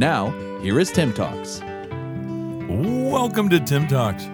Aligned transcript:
Now, 0.00 0.30
here 0.62 0.80
is 0.80 0.90
Tim 0.90 1.12
Talks. 1.12 1.60
Welcome 2.70 3.50
to 3.50 3.60
Tim 3.60 3.86
Talks. 3.86 4.24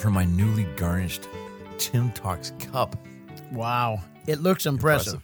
From 0.00 0.14
my 0.14 0.24
newly 0.24 0.64
garnished 0.76 1.28
Tim 1.76 2.10
Talks 2.12 2.52
cup. 2.58 2.96
Wow. 3.52 4.00
It 4.26 4.40
looks 4.40 4.64
impressive. 4.64 5.20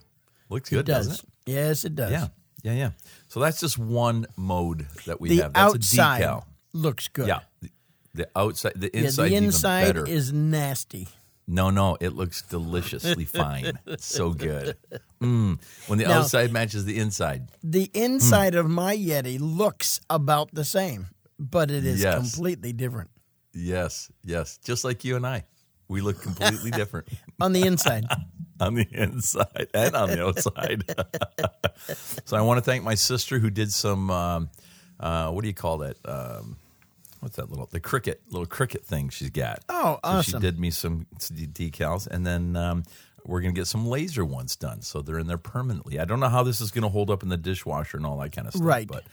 Looks 0.50 0.68
good, 0.68 0.80
it 0.80 0.84
does. 0.84 1.08
doesn't 1.08 1.24
it? 1.46 1.50
Yes, 1.50 1.84
it 1.86 1.94
does. 1.94 2.10
Yeah, 2.12 2.26
yeah, 2.64 2.72
yeah. 2.74 2.90
So 3.28 3.40
that's 3.40 3.60
just 3.60 3.78
one 3.78 4.26
mode 4.36 4.86
that 5.06 5.18
we 5.18 5.30
The 5.30 5.36
have. 5.44 5.54
That's 5.54 5.74
outside 5.74 6.20
a 6.20 6.24
decal. 6.26 6.44
looks 6.74 7.08
good. 7.08 7.28
Yeah. 7.28 7.40
The, 7.62 7.70
the 8.12 8.28
outside, 8.36 8.72
the 8.76 8.90
Yeah, 8.92 9.00
inside, 9.04 9.22
the 9.22 9.26
even 9.36 9.44
inside 9.44 9.86
better. 9.94 10.06
is 10.06 10.34
nasty. 10.34 11.08
No, 11.50 11.70
no, 11.70 11.96
it 12.00 12.10
looks 12.10 12.42
deliciously 12.42 13.24
fine. 13.40 13.78
So 13.98 14.30
good. 14.34 14.76
Mm. 15.20 15.58
When 15.88 15.98
the 15.98 16.04
Now- 16.06 16.20
outside 16.20 16.52
matches 16.52 16.84
the 16.84 16.98
inside. 16.98 17.48
The 17.64 17.90
inside 17.94 18.54
of 18.54 18.68
my 18.68 18.94
Yeti 18.96 19.38
looks 19.40 20.00
about 20.10 20.54
the 20.54 20.64
same, 20.64 21.08
but 21.38 21.70
it 21.70 21.84
is 21.84 22.02
Yes. 22.02 22.14
completely 22.34 22.72
different 22.72 23.10
Yes, 23.54 24.10
yes. 24.22 24.58
Just 24.62 24.84
like 24.84 25.04
you 25.04 25.16
and 25.16 25.26
I. 25.26 25.44
We 25.88 26.02
look 26.02 26.20
completely 26.22 26.70
different 26.70 27.08
on 27.40 27.52
the 27.54 27.62
inside. 27.62 28.04
on 28.60 28.74
the 28.74 28.86
inside 28.92 29.68
and 29.72 29.96
on 29.96 30.10
the 30.10 30.22
outside. 30.26 30.84
so 32.26 32.36
I 32.36 32.42
want 32.42 32.58
to 32.58 32.62
thank 32.70 32.84
my 32.84 32.94
sister 32.94 33.38
who 33.38 33.48
did 33.50 33.72
some, 33.72 34.10
um, 34.10 34.50
uh, 35.00 35.30
what 35.30 35.42
do 35.42 35.48
you 35.48 35.54
call 35.54 35.78
that? 35.78 35.96
Um, 36.04 36.56
what's 37.20 37.36
that 37.36 37.50
little, 37.50 37.66
the 37.66 37.80
Cricut, 37.80 38.16
little 38.30 38.46
Cricut 38.46 38.84
thing 38.84 39.08
she's 39.08 39.30
got. 39.30 39.64
Oh, 39.68 39.98
awesome! 40.02 40.32
So 40.32 40.38
she 40.38 40.42
did 40.42 40.58
me 40.58 40.70
some 40.70 41.06
decals, 41.18 42.06
and 42.06 42.26
then 42.26 42.56
um, 42.56 42.84
we're 43.24 43.40
going 43.40 43.54
to 43.54 43.60
get 43.60 43.66
some 43.66 43.86
laser 43.86 44.24
ones 44.24 44.56
done, 44.56 44.82
so 44.82 45.02
they're 45.02 45.18
in 45.18 45.26
there 45.26 45.38
permanently. 45.38 45.98
I 45.98 46.04
don't 46.04 46.20
know 46.20 46.28
how 46.28 46.42
this 46.42 46.60
is 46.60 46.70
going 46.70 46.82
to 46.82 46.88
hold 46.88 47.10
up 47.10 47.22
in 47.22 47.28
the 47.28 47.36
dishwasher 47.36 47.96
and 47.96 48.06
all 48.06 48.18
that 48.18 48.32
kind 48.32 48.46
of 48.46 48.54
stuff, 48.54 48.66
Right. 48.66 48.86
But 48.88 49.04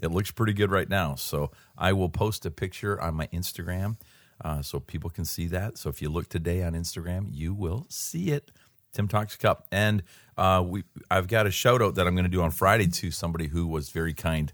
it 0.00 0.08
looks 0.08 0.30
pretty 0.30 0.52
good 0.52 0.70
right 0.70 0.88
now. 0.88 1.14
So 1.14 1.50
I 1.78 1.92
will 1.92 2.08
post 2.08 2.44
a 2.46 2.50
picture 2.50 3.00
on 3.00 3.14
my 3.14 3.26
Instagram, 3.28 3.96
uh, 4.44 4.62
so 4.62 4.80
people 4.80 5.10
can 5.10 5.24
see 5.24 5.46
that. 5.48 5.78
So 5.78 5.88
if 5.88 6.02
you 6.02 6.08
look 6.08 6.28
today 6.28 6.62
on 6.62 6.72
Instagram, 6.74 7.28
you 7.30 7.54
will 7.54 7.86
see 7.88 8.30
it. 8.30 8.50
Tim 8.92 9.08
Talks 9.08 9.34
Cup, 9.36 9.66
and 9.72 10.04
uh, 10.38 10.62
we 10.64 10.84
I've 11.10 11.26
got 11.26 11.46
a 11.46 11.50
shout 11.50 11.82
out 11.82 11.96
that 11.96 12.06
I'm 12.06 12.14
going 12.14 12.24
to 12.24 12.30
do 12.30 12.42
on 12.42 12.52
Friday 12.52 12.86
to 12.86 13.10
somebody 13.10 13.48
who 13.48 13.66
was 13.66 13.90
very 13.90 14.14
kind 14.14 14.52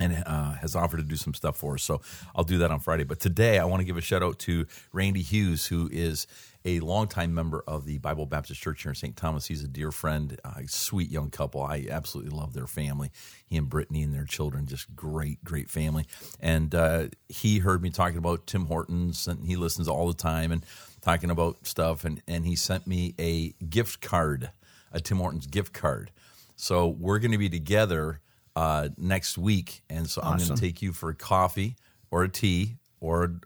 and 0.00 0.22
uh, 0.26 0.52
has 0.54 0.74
offered 0.74 0.96
to 0.96 1.02
do 1.02 1.16
some 1.16 1.34
stuff 1.34 1.58
for 1.58 1.74
us. 1.74 1.82
So 1.82 2.00
I'll 2.34 2.42
do 2.42 2.58
that 2.58 2.70
on 2.70 2.80
Friday. 2.80 3.04
But 3.04 3.20
today 3.20 3.58
I 3.58 3.64
want 3.66 3.80
to 3.80 3.84
give 3.84 3.98
a 3.98 4.00
shout 4.00 4.22
out 4.22 4.38
to 4.40 4.66
Randy 4.92 5.22
Hughes, 5.22 5.66
who 5.66 5.88
is 5.92 6.26
a 6.64 6.80
longtime 6.80 7.32
member 7.34 7.62
of 7.66 7.84
the 7.84 7.98
Bible 7.98 8.26
Baptist 8.26 8.60
Church 8.60 8.82
here 8.82 8.90
in 8.90 8.94
St. 8.94 9.16
Thomas. 9.16 9.46
He's 9.46 9.62
a 9.62 9.68
dear 9.68 9.92
friend, 9.92 10.38
a 10.44 10.66
sweet 10.66 11.10
young 11.10 11.30
couple. 11.30 11.62
I 11.62 11.86
absolutely 11.90 12.36
love 12.36 12.54
their 12.54 12.66
family. 12.66 13.10
He 13.46 13.56
and 13.56 13.68
Brittany 13.68 14.02
and 14.02 14.12
their 14.12 14.24
children, 14.24 14.66
just 14.66 14.94
great, 14.96 15.44
great 15.44 15.70
family. 15.70 16.06
And 16.40 16.74
uh, 16.74 17.08
he 17.28 17.58
heard 17.58 17.82
me 17.82 17.90
talking 17.90 18.18
about 18.18 18.46
Tim 18.46 18.66
Hortons, 18.66 19.26
and 19.28 19.46
he 19.46 19.56
listens 19.56 19.88
all 19.88 20.06
the 20.08 20.14
time 20.14 20.50
and 20.50 20.64
talking 21.02 21.30
about 21.30 21.66
stuff. 21.66 22.04
And, 22.04 22.22
and 22.26 22.46
he 22.46 22.56
sent 22.56 22.86
me 22.86 23.14
a 23.18 23.52
gift 23.64 24.00
card, 24.00 24.50
a 24.92 25.00
Tim 25.00 25.18
Hortons 25.18 25.46
gift 25.46 25.72
card. 25.72 26.10
So 26.56 26.88
we're 26.88 27.20
going 27.20 27.32
to 27.32 27.38
be 27.38 27.48
together 27.48 28.20
uh, 28.56 28.88
next 28.96 29.38
week, 29.38 29.82
and 29.88 30.08
so 30.08 30.22
I'm 30.22 30.38
going 30.38 30.50
to 30.50 30.56
take 30.60 30.82
you 30.82 30.92
for 30.92 31.10
a 31.10 31.14
coffee 31.14 31.76
or 32.10 32.24
a 32.24 32.28
tea 32.28 32.76
or 33.00 33.40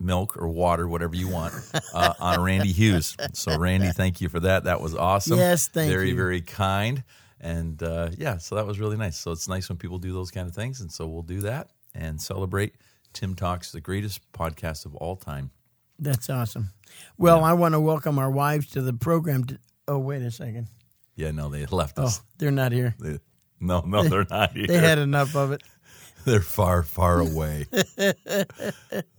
milk 0.00 0.36
or 0.36 0.48
water, 0.48 0.86
whatever 0.88 1.16
you 1.16 1.28
want, 1.28 1.54
uh, 1.94 2.14
on 2.20 2.40
Randy 2.42 2.72
Hughes. 2.72 3.16
So 3.32 3.58
Randy, 3.58 3.90
thank 3.90 4.20
you 4.20 4.28
for 4.28 4.40
that. 4.40 4.64
That 4.64 4.80
was 4.80 4.94
awesome. 4.94 5.38
Yes, 5.38 5.68
thank 5.68 5.90
very, 5.90 6.10
you. 6.10 6.14
very 6.14 6.38
very 6.38 6.40
kind, 6.42 7.04
and 7.40 7.82
uh, 7.82 8.10
yeah, 8.16 8.38
so 8.38 8.54
that 8.54 8.66
was 8.66 8.80
really 8.80 8.96
nice. 8.96 9.16
So 9.16 9.32
it's 9.32 9.48
nice 9.48 9.68
when 9.68 9.78
people 9.78 9.98
do 9.98 10.12
those 10.12 10.30
kind 10.30 10.48
of 10.48 10.54
things, 10.54 10.80
and 10.80 10.90
so 10.90 11.06
we'll 11.06 11.22
do 11.22 11.40
that 11.40 11.70
and 11.94 12.20
celebrate 12.20 12.74
Tim 13.12 13.34
Talks, 13.34 13.72
the 13.72 13.80
greatest 13.80 14.20
podcast 14.32 14.86
of 14.86 14.94
all 14.94 15.16
time. 15.16 15.50
That's 15.98 16.30
awesome. 16.30 16.70
Well, 17.16 17.44
I 17.44 17.52
want 17.54 17.74
to 17.74 17.80
welcome 17.80 18.18
our 18.18 18.30
wives 18.30 18.68
to 18.70 18.82
the 18.82 18.92
program. 18.92 19.44
To, 19.44 19.58
oh, 19.88 19.98
wait 19.98 20.22
a 20.22 20.30
second. 20.30 20.68
Yeah, 21.16 21.32
no, 21.32 21.48
they 21.48 21.66
left 21.66 21.98
us. 21.98 22.20
Oh, 22.20 22.26
they're 22.38 22.50
not 22.52 22.70
here. 22.70 22.94
They- 23.00 23.18
no, 23.60 23.80
no, 23.80 24.04
they're 24.08 24.26
not 24.30 24.52
here. 24.52 24.66
They 24.68 24.78
had 24.78 24.98
enough 24.98 25.34
of 25.36 25.52
it. 25.52 25.62
They're 26.24 26.40
far, 26.40 26.82
far 26.82 27.20
away. 27.20 27.66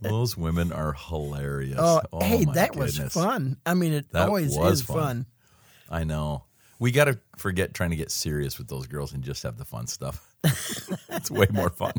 Those 0.02 0.38
women 0.38 0.72
are 0.72 0.94
hilarious. 0.94 1.78
Oh, 1.80 2.02
Oh, 2.12 2.20
hey, 2.20 2.46
that 2.54 2.74
goodness. 2.74 3.00
was 3.00 3.14
fun. 3.14 3.58
I 3.66 3.74
mean, 3.74 3.94
it 3.94 4.12
That 4.12 4.28
always 4.28 4.56
is 4.56 4.82
fun. 4.84 4.96
fun. 4.98 5.26
I 5.90 6.04
know. 6.04 6.44
We 6.78 6.92
got 6.92 7.06
to 7.06 7.18
forget 7.38 7.74
trying 7.74 7.90
to 7.92 7.96
get 7.96 8.12
serious 8.12 8.58
with 8.60 8.68
those 8.68 8.86
girls 8.86 9.14
and 9.14 9.24
just 9.24 9.42
have 9.44 9.58
the 9.58 9.66
fun 9.66 9.88
stuff. 9.88 10.24
it's 11.10 11.32
way 11.32 11.48
more 11.52 11.70
fun. 11.70 11.94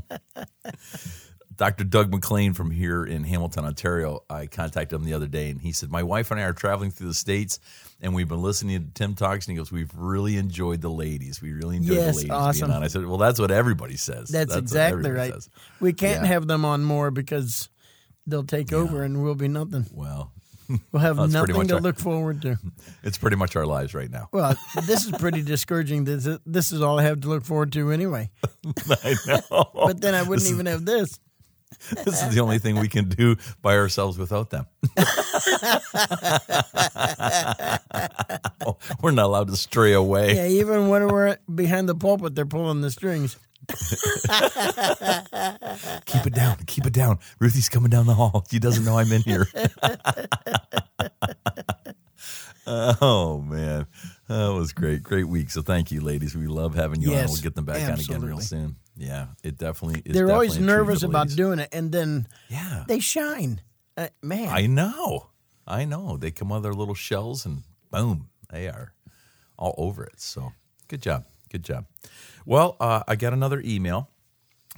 Dr. 1.61 1.85
Doug 1.85 2.11
McLean 2.11 2.55
from 2.55 2.71
here 2.71 3.05
in 3.05 3.23
Hamilton, 3.23 3.67
Ontario, 3.67 4.25
I 4.31 4.47
contacted 4.47 4.99
him 4.99 5.05
the 5.05 5.13
other 5.13 5.27
day 5.27 5.51
and 5.51 5.61
he 5.61 5.73
said, 5.73 5.91
My 5.91 6.03
wife 6.03 6.31
and 6.31 6.41
I 6.41 6.45
are 6.45 6.55
traveling 6.55 6.91
through 6.91 7.09
the 7.09 7.13
States 7.15 7.61
and 8.01 8.15
we've 8.15 8.29
been 8.29 8.41
listening 8.41 8.81
to 8.83 8.91
Tim 8.95 9.15
Talks. 9.15 9.47
And 9.47 9.53
he 9.53 9.59
goes, 9.59 9.71
We've 9.71 9.91
really 9.95 10.39
enjoyed 10.39 10.81
the 10.81 10.89
ladies. 10.89 11.43
We 11.43 11.53
really 11.53 11.77
enjoyed 11.77 11.99
Yes, 11.99 12.15
the 12.15 12.17
ladies 12.17 12.31
awesome. 12.31 12.69
being 12.69 12.77
on. 12.79 12.83
I 12.83 12.87
said, 12.87 13.05
Well, 13.05 13.19
that's 13.19 13.39
what 13.39 13.51
everybody 13.51 13.99
says. 13.99 14.31
That's, 14.31 14.49
what 14.55 14.59
exactly 14.59 15.11
right. 15.11 15.35
says. 15.35 15.51
We 15.81 15.93
can't 15.93 16.23
Yeah. 16.23 16.29
have 16.29 16.47
them 16.47 16.65
on 16.65 16.83
more 16.83 17.11
because 17.11 17.69
they'll 18.27 18.43
take 18.43 18.73
over 18.73 19.03
and 19.03 19.23
we'll 19.23 19.35
be 19.35 19.49
nothing. 19.49 19.85
Well, 19.93 20.33
We'll 20.93 21.03
have 21.03 21.17
That's 21.19 21.35
pretty 21.35 21.53
nothing 21.53 21.69
to 21.69 21.75
our- 21.75 21.81
look 21.83 21.99
forward 21.99 22.41
to. 22.41 22.57
it's 23.03 23.19
pretty 23.19 23.37
much 23.37 23.55
our 23.55 23.67
lives 23.67 23.93
right 23.93 24.11
now. 24.11 24.31
Well, 24.33 24.57
this 24.87 25.05
is 25.05 25.11
pretty 25.19 25.43
discouraging. 25.43 26.05
This 26.05 26.25
is, 26.25 26.39
this 26.47 26.73
is 26.73 26.81
all 26.81 26.99
I 26.99 27.03
have 27.03 27.21
to 27.21 27.29
look 27.29 27.45
forward 27.45 27.71
to 27.75 27.91
anyway. 27.91 28.31
I 28.89 29.15
know. 29.27 29.69
But 29.75 30.01
then 30.01 30.15
I 30.15 30.23
wouldn't 30.23 30.49
even 30.49 30.65
have 30.65 30.87
this. 30.87 31.19
this 32.05 32.23
is 32.23 32.35
the 32.35 32.41
only 32.41 32.59
thing 32.59 32.77
we 32.79 32.89
can 32.89 33.09
do 33.09 33.37
by 33.63 33.77
ourselves 33.77 34.19
without 34.19 34.51
them. 34.51 34.67
Oh, 38.67 38.77
we're 39.01 39.11
not 39.11 39.25
allowed 39.25 39.49
to 39.49 39.57
stray 39.57 39.95
away. 39.95 40.37
Yeah, 40.37 40.47
even 40.47 40.89
when 40.89 41.09
we're 41.09 41.39
behind 41.53 41.89
the 41.89 41.95
pulpit, 41.95 42.35
they're 42.35 42.45
pulling 42.45 42.83
the 42.83 42.91
strings. 42.91 43.39
Keep 46.07 46.27
it 46.27 46.35
down. 46.35 46.59
Keep 46.67 46.87
it 46.87 46.93
down. 46.93 47.19
Ruthie's 47.39 47.71
coming 47.71 47.89
down 47.91 48.07
the 48.07 48.15
hall. 48.15 48.45
She 48.51 48.59
doesn't 48.59 48.85
know 48.85 48.99
I'm 48.99 49.11
in 49.13 49.23
here. 49.23 49.47
oh 52.67 53.41
man, 53.41 53.87
that 54.31 54.53
was 54.53 54.73
great. 54.73 55.03
Great 55.03 55.29
week. 55.29 55.51
So 55.51 55.63
thank 55.63 55.91
you, 55.91 56.01
ladies. 56.01 56.37
We 56.37 56.47
love 56.47 56.75
having 56.75 57.01
you 57.03 57.15
on. 57.15 57.27
We'll 57.27 57.37
get 57.37 57.55
them 57.55 57.65
back 57.65 57.83
on 57.91 57.99
again 57.99 58.23
real 58.23 58.41
soon. 58.41 58.77
Yeah, 58.97 59.29
it 59.43 59.57
definitely. 59.57 60.03
Is 60.05 60.15
They're 60.15 60.31
always 60.31 60.53
definitely 60.53 60.73
a 60.73 60.77
treat 60.77 60.87
nervous 60.87 61.03
about 61.03 61.29
doing 61.31 61.59
it, 61.59 61.69
and 61.73 61.91
then 61.91 62.29
Yeah, 62.49 62.85
they 62.87 63.01
shine. 63.01 63.61
Uh, 63.97 64.09
man, 64.23 64.49
I 64.49 64.67
know. 64.67 65.29
I 65.67 65.85
know. 65.85 66.17
They 66.17 66.31
come 66.31 66.53
out 66.53 66.57
of 66.59 66.63
their 66.63 66.73
little 66.75 66.95
shells 66.95 67.47
and 67.47 67.63
boom, 67.91 68.29
they 68.51 68.69
are 68.69 68.93
all 69.59 69.75
over 69.79 70.05
it. 70.05 70.21
So 70.21 70.53
good 70.89 71.03
job. 71.03 71.25
Good 71.51 71.65
job. 71.65 71.87
Well, 72.47 72.77
uh, 72.81 73.03
I 73.09 73.17
got 73.17 73.33
another 73.33 73.61
email 73.65 74.09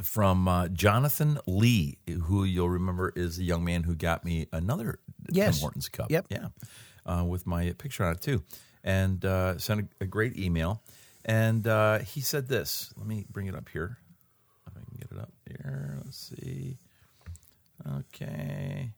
from 0.02 0.48
uh, 0.48 0.68
Jonathan 0.68 1.38
Lee, 1.46 1.98
who 2.24 2.44
you'll 2.44 2.70
remember 2.70 3.12
is 3.14 3.36
the 3.36 3.44
young 3.44 3.64
man 3.64 3.82
who 3.82 3.94
got 3.94 4.24
me 4.24 4.46
another 4.52 4.98
Yes. 5.30 5.56
Tim 5.56 5.60
Hortons 5.62 5.88
cup. 5.88 6.10
Yep. 6.10 6.26
Yeah. 6.30 6.48
Uh, 7.04 7.24
with 7.24 7.46
my 7.46 7.72
picture 7.72 8.04
on 8.04 8.12
it 8.12 8.20
too. 8.20 8.42
And 8.84 9.24
uh, 9.24 9.58
sent 9.58 9.80
a, 9.80 10.04
a 10.04 10.06
great 10.06 10.36
email. 10.36 10.82
And 11.24 11.66
uh, 11.66 12.00
he 12.00 12.20
said 12.20 12.48
this. 12.48 12.92
Let 12.96 13.06
me 13.06 13.24
bring 13.30 13.46
it 13.46 13.54
up 13.54 13.68
here. 13.68 13.98
If 14.66 14.72
I 14.76 14.80
can 14.80 14.98
get 14.98 15.12
it 15.12 15.20
up 15.20 15.32
here. 15.46 15.98
Let's 16.04 16.32
see. 16.36 16.78
Okay. 17.98 18.92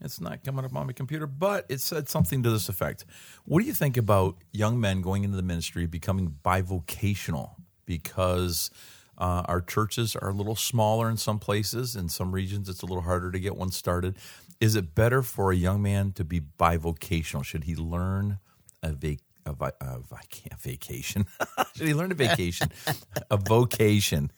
It's 0.00 0.20
not 0.20 0.44
coming 0.44 0.64
up 0.64 0.74
on 0.74 0.86
my 0.86 0.92
computer, 0.92 1.26
but 1.26 1.64
it 1.68 1.80
said 1.80 2.08
something 2.08 2.42
to 2.42 2.50
this 2.50 2.68
effect. 2.68 3.06
What 3.44 3.60
do 3.60 3.66
you 3.66 3.72
think 3.72 3.96
about 3.96 4.36
young 4.52 4.78
men 4.78 5.00
going 5.00 5.24
into 5.24 5.36
the 5.36 5.42
ministry 5.42 5.86
becoming 5.86 6.36
bivocational? 6.44 7.52
Because 7.86 8.70
uh, 9.16 9.42
our 9.46 9.62
churches 9.62 10.14
are 10.14 10.28
a 10.28 10.34
little 10.34 10.56
smaller 10.56 11.08
in 11.08 11.16
some 11.16 11.38
places, 11.38 11.96
in 11.96 12.08
some 12.10 12.32
regions, 12.32 12.68
it's 12.68 12.82
a 12.82 12.86
little 12.86 13.02
harder 13.02 13.30
to 13.30 13.38
get 13.38 13.56
one 13.56 13.70
started. 13.70 14.16
Is 14.60 14.76
it 14.76 14.94
better 14.94 15.22
for 15.22 15.50
a 15.50 15.56
young 15.56 15.80
man 15.80 16.12
to 16.12 16.24
be 16.24 16.40
bivocational? 16.40 17.44
Should 17.44 17.64
he 17.64 17.74
learn 17.74 18.38
a, 18.82 18.92
vac- 18.92 19.18
a, 19.44 19.52
vi- 19.52 19.72
a, 19.80 19.98
vi- 19.98 20.50
a 20.50 20.56
vacation? 20.56 21.26
Should 21.76 21.86
he 21.86 21.94
learn 21.94 22.12
a 22.12 22.14
vacation, 22.14 22.70
a 23.30 23.36
vocation 23.36 24.30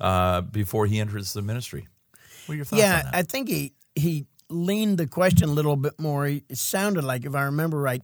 uh, 0.00 0.40
before 0.42 0.86
he 0.86 1.00
enters 1.00 1.32
the 1.32 1.42
ministry? 1.42 1.88
What 2.46 2.54
are 2.54 2.56
your 2.56 2.64
thoughts 2.64 2.80
yeah, 2.82 2.96
on 2.98 3.04
that? 3.04 3.14
I 3.14 3.22
think 3.22 3.48
he 3.48 3.72
he 3.94 4.26
leaned 4.48 4.98
the 4.98 5.06
question 5.06 5.48
a 5.48 5.52
little 5.52 5.76
bit 5.76 5.98
more. 6.00 6.26
It 6.26 6.56
sounded 6.56 7.04
like, 7.04 7.24
if 7.24 7.34
I 7.34 7.42
remember 7.44 7.78
right, 7.78 8.02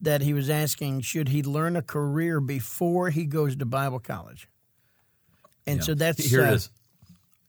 that 0.00 0.20
he 0.22 0.32
was 0.32 0.48
asking, 0.48 1.00
should 1.00 1.28
he 1.28 1.42
learn 1.42 1.76
a 1.76 1.82
career 1.82 2.40
before 2.40 3.10
he 3.10 3.24
goes 3.24 3.56
to 3.56 3.66
Bible 3.66 3.98
college? 3.98 4.48
And 5.66 5.78
Yeah. 5.78 5.84
so 5.84 5.94
that's 5.94 6.24
here 6.24 6.42
uh, 6.42 6.50
it 6.50 6.54
is. 6.54 6.70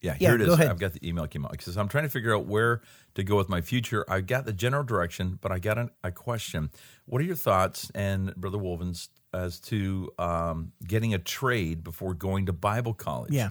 Yeah, 0.01 0.15
yeah, 0.19 0.29
here 0.29 0.35
it 0.35 0.41
is. 0.41 0.59
I've 0.59 0.79
got 0.79 0.93
the 0.93 1.07
email 1.07 1.27
came 1.27 1.45
out. 1.45 1.61
Says 1.61 1.77
I'm 1.77 1.87
trying 1.87 2.05
to 2.05 2.09
figure 2.09 2.35
out 2.35 2.47
where 2.47 2.81
to 3.13 3.23
go 3.23 3.37
with 3.37 3.49
my 3.49 3.61
future. 3.61 4.03
I've 4.09 4.25
got 4.25 4.45
the 4.45 4.53
general 4.53 4.83
direction, 4.83 5.37
but 5.41 5.51
I 5.51 5.59
got 5.59 5.77
an, 5.77 5.91
a 6.03 6.11
question. 6.11 6.71
What 7.05 7.21
are 7.21 7.25
your 7.25 7.35
thoughts, 7.35 7.91
and 7.93 8.35
Brother 8.35 8.57
Wolvens, 8.57 9.09
as 9.31 9.59
to 9.61 10.11
um, 10.17 10.71
getting 10.87 11.13
a 11.13 11.19
trade 11.19 11.83
before 11.83 12.15
going 12.15 12.47
to 12.47 12.53
Bible 12.53 12.95
college? 12.95 13.31
Yeah. 13.31 13.49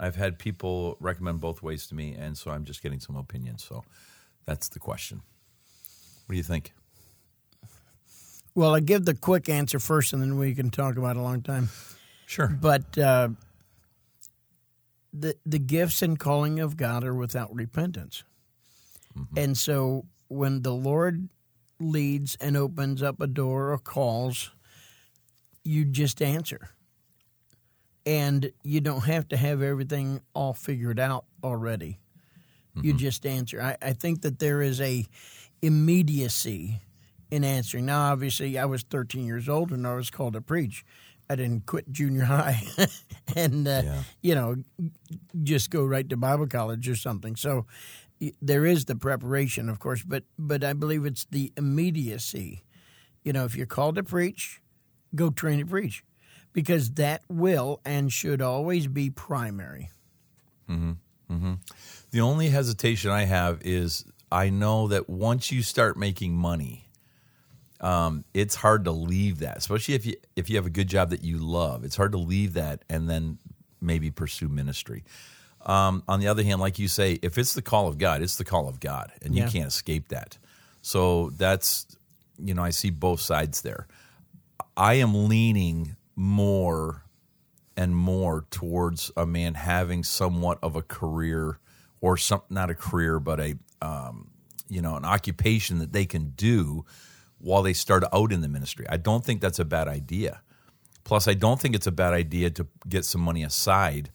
I've 0.00 0.16
had 0.16 0.40
people 0.40 0.96
recommend 0.98 1.40
both 1.40 1.62
ways 1.62 1.86
to 1.86 1.94
me, 1.94 2.16
and 2.18 2.36
so 2.36 2.50
I'm 2.50 2.64
just 2.64 2.82
getting 2.82 2.98
some 2.98 3.14
opinions. 3.14 3.62
So 3.62 3.84
that's 4.46 4.68
the 4.68 4.80
question. 4.80 5.22
What 6.26 6.32
do 6.32 6.36
you 6.36 6.42
think? 6.42 6.72
Well, 8.56 8.74
I 8.74 8.80
give 8.80 9.04
the 9.04 9.14
quick 9.14 9.48
answer 9.48 9.78
first, 9.78 10.12
and 10.12 10.20
then 10.20 10.36
we 10.38 10.54
can 10.54 10.70
talk 10.70 10.96
about 10.96 11.16
it 11.16 11.20
a 11.20 11.22
long 11.22 11.42
time. 11.42 11.68
Sure. 12.26 12.48
But 12.48 12.98
uh, 12.98 13.28
the 15.16 15.36
the 15.46 15.58
gifts 15.58 16.02
and 16.02 16.18
calling 16.18 16.60
of 16.60 16.76
God 16.76 17.04
are 17.04 17.14
without 17.14 17.54
repentance, 17.54 18.24
mm-hmm. 19.16 19.38
and 19.38 19.56
so 19.56 20.06
when 20.28 20.62
the 20.62 20.72
Lord 20.72 21.28
leads 21.78 22.36
and 22.36 22.56
opens 22.56 23.02
up 23.02 23.20
a 23.20 23.26
door 23.26 23.72
or 23.72 23.78
calls, 23.78 24.50
you 25.62 25.84
just 25.84 26.20
answer, 26.20 26.70
and 28.04 28.50
you 28.62 28.80
don't 28.80 29.04
have 29.04 29.28
to 29.28 29.36
have 29.36 29.62
everything 29.62 30.20
all 30.34 30.54
figured 30.54 30.98
out 30.98 31.24
already. 31.42 31.98
You 32.74 32.92
mm-hmm. 32.92 32.98
just 32.98 33.24
answer. 33.24 33.62
I, 33.62 33.76
I 33.80 33.92
think 33.92 34.22
that 34.22 34.40
there 34.40 34.60
is 34.60 34.80
a 34.80 35.06
immediacy 35.62 36.80
in 37.30 37.44
answering. 37.44 37.86
Now, 37.86 38.12
obviously, 38.12 38.58
I 38.58 38.64
was 38.64 38.82
13 38.82 39.24
years 39.24 39.48
old 39.48 39.70
when 39.70 39.86
I 39.86 39.94
was 39.94 40.10
called 40.10 40.34
to 40.34 40.40
preach. 40.40 40.84
I 41.28 41.36
didn't 41.36 41.66
quit 41.66 41.90
junior 41.90 42.24
high 42.36 42.62
and, 43.34 43.66
uh, 43.66 43.82
Yeah. 43.84 44.02
you 44.22 44.34
know, 44.34 44.56
just 45.42 45.70
go 45.70 45.84
right 45.84 46.08
to 46.08 46.16
Bible 46.16 46.46
college 46.46 46.88
or 46.88 46.96
something. 46.96 47.36
So 47.36 47.66
there 48.40 48.64
is 48.66 48.84
the 48.86 48.94
preparation, 48.96 49.68
of 49.68 49.78
course, 49.78 50.02
but, 50.02 50.24
but 50.38 50.62
I 50.64 50.72
believe 50.72 51.04
it's 51.04 51.24
the 51.30 51.52
immediacy. 51.56 52.64
You 53.22 53.32
know, 53.32 53.44
if 53.44 53.56
you're 53.56 53.66
called 53.66 53.94
to 53.96 54.02
preach, 54.02 54.60
go 55.14 55.30
train 55.30 55.58
to 55.60 55.66
preach 55.66 56.04
because 56.52 56.90
that 56.92 57.22
will 57.28 57.80
and 57.84 58.12
should 58.12 58.40
always 58.42 58.86
be 58.86 59.10
primary. 59.10 59.90
The 62.10 62.20
only 62.20 62.50
hesitation 62.50 63.10
I 63.10 63.24
have 63.24 63.60
is 63.62 64.04
I 64.30 64.50
know 64.50 64.86
that 64.88 65.08
once 65.08 65.50
you 65.50 65.62
start 65.62 65.96
making 65.96 66.34
money, 66.36 66.88
um, 67.84 68.24
it's 68.32 68.54
hard 68.54 68.84
to 68.84 68.92
leave 68.92 69.40
that, 69.40 69.58
especially 69.58 69.94
if 69.94 70.06
you 70.06 70.14
if 70.36 70.48
you 70.48 70.56
have 70.56 70.64
a 70.64 70.70
good 70.70 70.88
job 70.88 71.10
that 71.10 71.22
you 71.22 71.36
love. 71.36 71.84
It's 71.84 71.96
hard 71.96 72.12
to 72.12 72.18
leave 72.18 72.54
that 72.54 72.82
and 72.88 73.08
then 73.08 73.38
maybe 73.80 74.10
pursue 74.10 74.48
ministry. 74.48 75.04
Um, 75.66 76.02
on 76.08 76.18
the 76.18 76.28
other 76.28 76.42
hand, 76.42 76.60
like 76.60 76.78
you 76.78 76.88
say, 76.88 77.18
if 77.20 77.36
it's 77.36 77.52
the 77.52 77.60
call 77.60 77.86
of 77.86 77.98
God, 77.98 78.22
it's 78.22 78.36
the 78.36 78.44
call 78.44 78.68
of 78.68 78.80
God, 78.80 79.12
and 79.22 79.34
you 79.34 79.44
can't 79.44 79.68
escape 79.68 80.08
that. 80.08 80.38
So 80.80 81.30
that's 81.36 81.86
you 82.42 82.54
know 82.54 82.64
I 82.64 82.70
see 82.70 82.88
both 82.88 83.20
sides 83.20 83.60
there. 83.60 83.86
I 84.78 84.94
am 84.94 85.28
leaning 85.28 85.96
more 86.16 87.04
and 87.76 87.94
more 87.94 88.46
towards 88.50 89.10
a 89.14 89.26
man 89.26 89.54
having 89.54 90.04
somewhat 90.04 90.58
of 90.62 90.74
a 90.74 90.82
career 90.82 91.58
or 92.00 92.16
some 92.16 92.42
not 92.48 92.70
a 92.70 92.74
career 92.74 93.20
but 93.20 93.40
a 93.40 93.58
um, 93.82 94.30
you 94.70 94.80
know 94.80 94.96
an 94.96 95.04
occupation 95.04 95.80
that 95.80 95.92
they 95.92 96.06
can 96.06 96.30
do 96.30 96.84
while 97.44 97.62
they 97.62 97.74
start 97.74 98.02
out 98.12 98.32
in 98.32 98.40
the 98.40 98.48
ministry. 98.48 98.86
I 98.88 98.96
don't 98.96 99.22
think 99.24 99.40
that's 99.42 99.58
a 99.58 99.64
bad 99.66 99.86
idea. 99.86 100.40
Plus, 101.04 101.28
I 101.28 101.34
don't 101.34 101.60
think 101.60 101.74
it's 101.74 101.86
a 101.86 101.92
bad 101.92 102.14
idea 102.14 102.48
to 102.50 102.66
get 102.88 103.04
some 103.04 103.20
money 103.20 103.42
aside, 103.42 104.10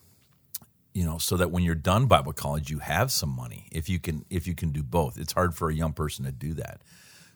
you 0.96 1.06
know, 1.06 1.20
so 1.20 1.38
that 1.38 1.52
when 1.52 1.62
you're 1.64 1.76
done 1.76 2.08
Bible 2.08 2.34
college, 2.34 2.72
you 2.72 2.80
have 2.80 3.12
some 3.12 3.30
money. 3.30 3.68
If 3.72 3.88
you 3.88 4.00
can, 4.00 4.26
if 4.31 4.48
you 4.48 4.56
can 4.56 4.72
do 4.72 4.81
both, 4.81 5.20
it's 5.20 5.34
hard 5.34 5.54
for 5.54 5.70
a 5.70 5.74
young 5.76 5.94
person 5.94 6.26
to 6.26 6.31
do 6.31 6.56
that, 6.56 6.81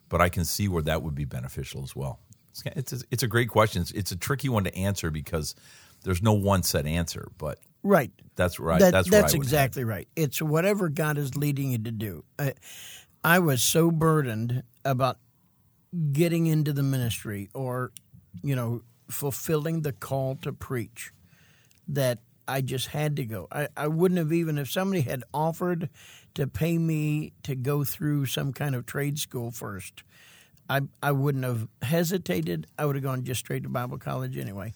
but 0.10 0.19
I 0.19 0.30
can 0.30 0.45
see 0.45 0.68
where 0.68 0.81
that 0.81 1.04
would 1.04 1.13
be 1.13 1.25
beneficial 1.25 1.84
as 1.84 1.95
well. 1.95 2.19
It's 2.50 2.63
it's 2.66 2.94
a, 2.94 3.06
it's 3.12 3.24
a 3.24 3.28
great 3.28 3.50
question. 3.50 3.84
It's, 3.84 3.92
it's 3.92 4.12
a 4.12 4.16
tricky 4.18 4.50
one 4.50 4.63
to 4.63 4.75
answer 4.75 5.12
because 5.12 5.54
there's 6.04 6.24
no 6.24 6.34
one 6.34 6.63
set 6.63 6.88
answer, 6.88 7.31
but 7.38 7.60
Right. 7.84 8.12
that's 8.36 8.60
right. 8.60 8.80
That- 8.80 8.92
that's 8.92 9.10
that's 9.12 9.34
exactly 9.36 9.84
right. 9.84 10.07
It's 10.16 10.42
whatever 10.42 10.90
God 10.90 11.19
is 11.19 11.36
leading 11.36 11.72
you 11.72 11.78
to 11.78 11.92
do. 11.92 12.24
I, 12.40 12.54
I 13.24 13.40
was 13.40 13.63
so 13.63 13.92
burdened 13.92 14.63
about 14.84 15.18
getting 16.12 16.48
into 16.48 16.74
the 16.74 16.84
ministry 16.84 17.50
or, 17.54 17.92
you 18.42 18.56
know, 18.56 18.81
fulfilling 19.10 19.81
the 19.81 19.92
call 19.92 20.36
to 20.42 20.51
preach 20.51 21.12
that 21.88 22.19
I 22.48 22.62
just 22.62 22.88
had 22.88 23.16
to 23.18 23.25
go. 23.25 23.48
I, 23.51 23.68
I 23.78 23.88
wouldn't 23.88 24.18
have 24.18 24.34
even, 24.34 24.57
if 24.57 24.72
somebody 24.72 25.01
had 25.01 25.24
offered 25.34 25.90
to 26.34 26.48
pay 26.48 26.78
me 26.78 27.34
to 27.44 27.56
go 27.56 27.84
through 27.84 28.25
some 28.25 28.54
kind 28.54 28.75
of 28.75 28.86
trade 28.86 29.19
school 29.19 29.51
first, 29.51 30.04
I, 30.69 30.81
I 31.01 31.12
wouldn't 31.12 31.44
have 31.44 31.68
hesitated. 31.81 32.68
I 32.78 32.86
would 32.86 32.95
have 32.95 33.04
gone 33.04 33.24
just 33.24 33.42
straight 33.42 33.63
to 33.63 33.69
Bible 33.69 33.98
college 33.98 34.38
anyway. 34.38 34.74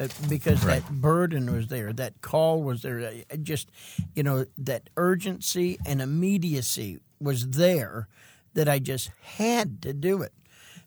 Uh, 0.00 0.08
because 0.28 0.60
that 0.64 0.88
burden 0.90 1.52
was 1.52 1.68
there, 1.68 1.92
that 1.92 2.20
call 2.20 2.64
was 2.64 2.82
there, 2.82 3.12
just, 3.42 3.70
you 4.16 4.24
know, 4.24 4.44
that 4.58 4.90
urgency 4.96 5.78
and 5.86 6.02
immediacy 6.02 6.98
was 7.20 7.50
there 7.50 8.08
that 8.54 8.68
I 8.68 8.80
just 8.80 9.10
had 9.22 9.80
to 9.82 9.92
do 9.92 10.20
it. 10.22 10.32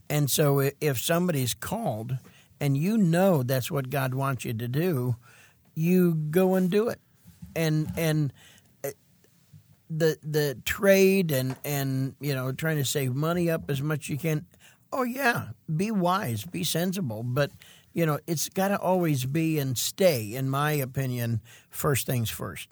And 0.09 0.29
so 0.29 0.71
if 0.81 0.99
somebody's 0.99 1.53
called 1.53 2.17
and 2.59 2.77
you 2.77 2.97
know 2.97 3.43
that's 3.43 3.69
what 3.69 3.89
God 3.89 4.13
wants 4.13 4.45
you 4.45 4.53
to 4.53 4.67
do, 4.67 5.15
you 5.75 6.13
go 6.15 6.55
and 6.55 6.69
do 6.69 6.87
it. 6.89 6.99
And 7.55 7.91
and 7.97 8.33
uh, 8.83 8.89
the 9.89 10.17
the 10.23 10.57
trade 10.65 11.31
and 11.31 11.55
and 11.65 12.15
you 12.19 12.33
know 12.35 12.51
trying 12.51 12.77
to 12.77 12.85
save 12.85 13.15
money 13.15 13.49
up 13.49 13.69
as 13.69 13.81
much 13.81 14.05
as 14.05 14.09
you 14.09 14.17
can. 14.17 14.45
Oh 14.91 15.03
yeah, 15.03 15.49
be 15.75 15.91
wise, 15.91 16.45
be 16.45 16.63
sensible, 16.63 17.23
but 17.23 17.51
you 17.93 18.05
know 18.05 18.19
it's 18.27 18.47
got 18.49 18.69
to 18.69 18.79
always 18.79 19.25
be 19.25 19.59
and 19.59 19.77
stay, 19.77 20.33
in 20.33 20.49
my 20.49 20.71
opinion, 20.71 21.41
first 21.69 22.05
things 22.05 22.29
first, 22.29 22.69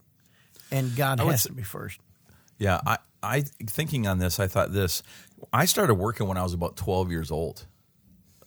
and 0.71 0.95
God 0.95 1.19
has 1.19 1.33
s- 1.33 1.43
to 1.43 1.53
be 1.53 1.63
first. 1.63 1.99
Yeah, 2.57 2.79
I, 2.85 2.97
I 3.21 3.41
thinking 3.67 4.07
on 4.07 4.19
this, 4.19 4.39
I 4.39 4.47
thought 4.47 4.71
this. 4.71 5.03
I 5.53 5.65
started 5.65 5.95
working 5.95 6.27
when 6.27 6.37
I 6.37 6.43
was 6.43 6.53
about 6.53 6.75
twelve 6.75 7.11
years 7.11 7.31
old. 7.31 7.65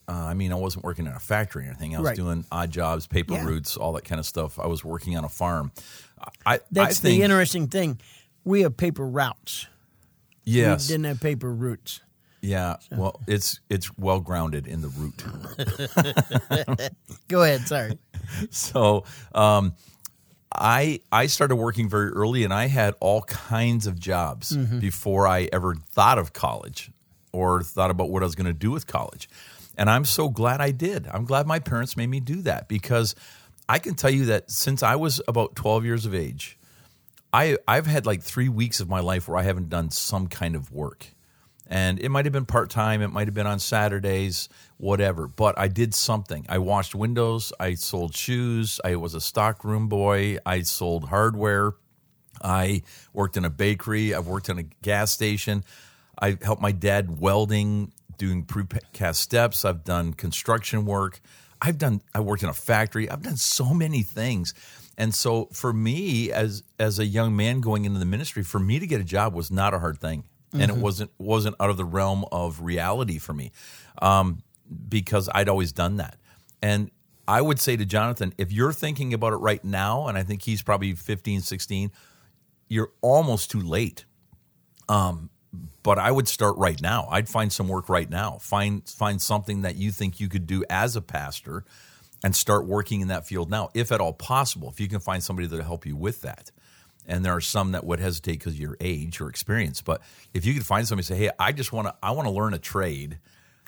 Uh, 0.09 0.13
I 0.13 0.35
mean, 0.35 0.53
I 0.53 0.55
wasn't 0.55 0.85
working 0.85 1.07
in 1.07 1.13
a 1.13 1.19
factory 1.21 1.65
or 1.65 1.69
anything. 1.69 1.95
I 1.95 1.99
was 2.01 2.07
Right. 2.07 2.17
doing 2.17 2.45
odd 2.51 2.71
jobs, 2.71 3.07
paper 3.07 3.35
Yeah. 3.35 3.45
routes, 3.45 3.77
all 3.77 3.93
that 3.93 4.05
kind 4.07 4.19
of 4.19 4.25
stuff. 4.25 4.59
I 4.59 4.67
was 4.67 4.83
working 4.83 5.17
on 5.19 5.25
a 5.25 5.29
farm. 5.29 5.71
I 6.47 6.61
That's 6.71 6.99
I 6.99 7.03
think, 7.03 7.19
the 7.19 7.23
interesting 7.25 7.69
thing. 7.69 8.01
We 8.45 8.63
have 8.63 8.77
paper 8.79 9.07
routes. 9.07 9.67
Yes, 10.45 10.89
We 10.89 10.95
didn't 10.95 11.05
have 11.07 11.21
paper 11.21 11.53
routes. 11.53 12.01
yeah. 12.41 12.77
Well, 12.91 13.21
it's 13.27 13.61
it's 13.69 13.91
well 13.99 14.21
grounded 14.21 14.67
in 14.67 14.81
the 14.81 14.89
root. 14.89 15.23
Go 17.29 17.43
ahead. 17.43 17.67
Sorry. 17.69 17.99
so 18.51 19.05
um, 19.35 19.75
I 20.55 21.01
I 21.13 21.27
started 21.27 21.57
working 21.57 21.89
very 21.89 22.11
early, 22.11 22.45
and 22.45 22.53
I 22.53 22.67
had 22.67 22.95
all 23.01 23.23
kinds 23.23 23.87
of 23.87 23.99
jobs 23.99 24.57
mm-hmm. 24.57 24.79
before 24.79 25.27
I 25.27 25.49
ever 25.53 25.75
thought 25.75 26.19
of 26.19 26.33
college 26.33 26.91
or 27.33 27.63
thought 27.63 27.91
about 27.91 28.11
what 28.11 28.23
I 28.23 28.27
was 28.27 28.35
going 28.35 28.47
to 28.47 28.53
do 28.53 28.71
with 28.71 28.87
college. 28.87 29.29
And 29.77 29.89
I'm 29.89 30.05
so 30.05 30.29
glad 30.29 30.61
I 30.61 30.73
did. 30.73 31.07
I'm 31.07 31.25
glad 31.25 31.47
my 31.47 31.61
parents 31.61 31.97
made 31.97 32.09
me 32.09 32.19
do 32.21 32.43
that 32.43 32.69
because 32.69 33.15
I 33.69 33.79
can 33.79 33.95
tell 33.95 34.11
you 34.11 34.27
that 34.27 34.51
since 34.51 34.83
I 34.83 34.97
was 34.97 35.21
about 35.29 35.55
12 35.55 35.85
years 35.85 36.07
of 36.07 36.15
age, 36.15 36.59
I 37.33 37.59
I've 37.69 37.87
had 37.87 38.07
like 38.07 38.23
three 38.23 38.49
weeks 38.49 38.81
of 38.81 38.89
my 38.89 39.01
life 39.01 39.29
where 39.29 39.37
I 39.37 39.43
haven't 39.43 39.69
done 39.69 39.91
some 39.91 40.27
kind 40.27 40.57
of 40.57 40.73
work, 40.73 41.07
and 41.69 42.01
it 42.01 42.09
might 42.09 42.25
have 42.25 42.33
been 42.33 42.47
part 42.47 42.71
time, 42.71 43.03
it 43.03 43.09
might 43.09 43.27
have 43.27 43.35
been 43.35 43.47
on 43.47 43.59
Saturdays, 43.59 44.49
whatever. 44.79 45.29
But 45.29 45.59
I 45.59 45.69
did 45.69 45.95
something. 45.95 46.47
I 46.49 46.59
washed 46.59 46.95
windows, 46.95 47.53
I 47.61 47.75
sold 47.75 48.15
shoes, 48.15 48.81
I 48.85 48.97
was 48.97 49.15
a 49.15 49.21
stock 49.21 49.65
room 49.65 49.89
boy, 49.89 50.39
I 50.47 50.63
sold 50.63 51.09
hardware, 51.09 51.75
I 52.43 52.83
worked 53.13 53.37
in 53.37 53.45
a 53.45 53.51
bakery, 53.51 54.15
I've 54.15 54.27
worked 54.27 54.49
in 54.49 54.59
a 54.59 54.65
gas 54.83 55.13
station, 55.13 55.65
I 56.21 56.39
helped 56.43 56.63
my 56.63 56.73
dad 56.73 57.21
welding, 57.21 57.93
doing 58.17 58.45
precast 58.45 59.17
steps, 59.17 59.65
I've 59.65 59.85
done 59.85 60.15
construction 60.15 60.85
work. 60.85 61.21
I've 61.61 61.79
done 61.79 62.03
I 62.15 62.21
worked 62.21 62.43
in 62.43 62.49
a 62.49 62.55
factory. 62.55 63.11
I've 63.11 63.23
done 63.23 63.37
so 63.37 63.75
many 63.75 64.03
things. 64.03 64.55
And 64.97 65.15
so 65.15 65.49
for 65.53 65.73
me 65.73 66.31
as 66.31 66.63
as 66.79 66.99
a 66.99 67.05
young 67.05 67.37
man 67.37 67.61
going 67.61 67.85
into 67.85 67.99
the 67.99 68.05
ministry, 68.05 68.43
for 68.43 68.59
me 68.59 68.79
to 68.79 68.87
get 68.87 69.01
a 69.01 69.05
job 69.05 69.35
was 69.35 69.51
not 69.51 69.75
a 69.75 69.79
hard 69.79 69.99
thing. 69.99 70.25
And 70.53 70.71
it 70.71 70.77
wasn't 70.77 71.11
wasn't 71.19 71.57
out 71.61 71.71
of 71.71 71.77
the 71.77 71.85
realm 71.85 72.25
of 72.33 72.61
reality 72.61 73.19
for 73.19 73.35
me. 73.35 73.53
Um, 74.01 74.43
because 74.89 75.29
I'd 75.35 75.49
always 75.49 75.73
done 75.73 75.97
that. 75.97 76.17
And 76.63 76.91
I 77.27 77.43
would 77.43 77.61
say 77.61 77.77
to 77.77 77.85
Jonathan, 77.85 78.33
if 78.39 78.53
you're 78.53 78.73
thinking 78.73 79.13
about 79.13 79.33
it 79.33 79.37
right 79.37 79.63
now, 79.63 80.09
and 80.09 80.17
I 80.17 80.23
think 80.23 80.43
he's 80.43 80.63
probably 80.63 80.95
15, 80.95 81.43
16, 81.43 81.91
you're 82.69 82.91
almost 83.01 83.51
too 83.51 83.61
late. 83.61 84.05
Um, 84.89 85.31
but 85.83 85.99
I 85.99 86.11
would 86.11 86.29
start 86.29 86.57
right 86.57 86.81
now. 86.81 87.09
I'd 87.11 87.29
find 87.29 87.53
some 87.53 87.69
work 87.69 87.89
right 87.89 88.09
now. 88.09 88.39
Find 88.41 88.87
find 88.89 89.21
something 89.21 89.63
that 89.63 89.77
you 89.77 89.91
think 89.91 90.21
you 90.21 90.29
could 90.29 90.47
do 90.47 90.65
as 90.69 90.97
a 90.97 91.03
pastor 91.03 91.65
and 92.25 92.35
start 92.35 92.67
working 92.67 93.01
in 93.01 93.09
that 93.09 93.27
field 93.27 93.51
now, 93.51 93.71
if 93.75 93.93
at 93.93 94.01
all 94.01 94.13
possible. 94.13 94.69
If 94.69 94.81
you 94.81 94.89
can 94.89 95.01
find 95.01 95.23
somebody 95.23 95.47
that'll 95.47 95.65
help 95.65 95.87
you 95.87 95.97
with 95.97 96.23
that. 96.23 96.51
And 97.09 97.25
there 97.25 97.35
are 97.35 97.41
some 97.41 97.73
that 97.73 97.85
would 97.85 98.01
hesitate 98.01 98.33
because 98.33 98.55
of 98.55 98.61
your 98.61 98.77
age 98.81 99.21
or 99.21 99.29
experience. 99.29 99.83
But 99.83 100.03
if 100.35 100.45
you 100.45 100.55
could 100.55 100.67
find 100.67 100.87
somebody 100.87 101.05
say, 101.05 101.17
Hey, 101.17 101.31
I 101.39 101.53
just 101.53 101.73
want 101.73 101.89
to 101.89 101.95
I 102.03 102.13
want 102.13 102.27
to 102.27 102.33
learn 102.33 102.55
a 102.55 102.59
trade. 102.59 103.19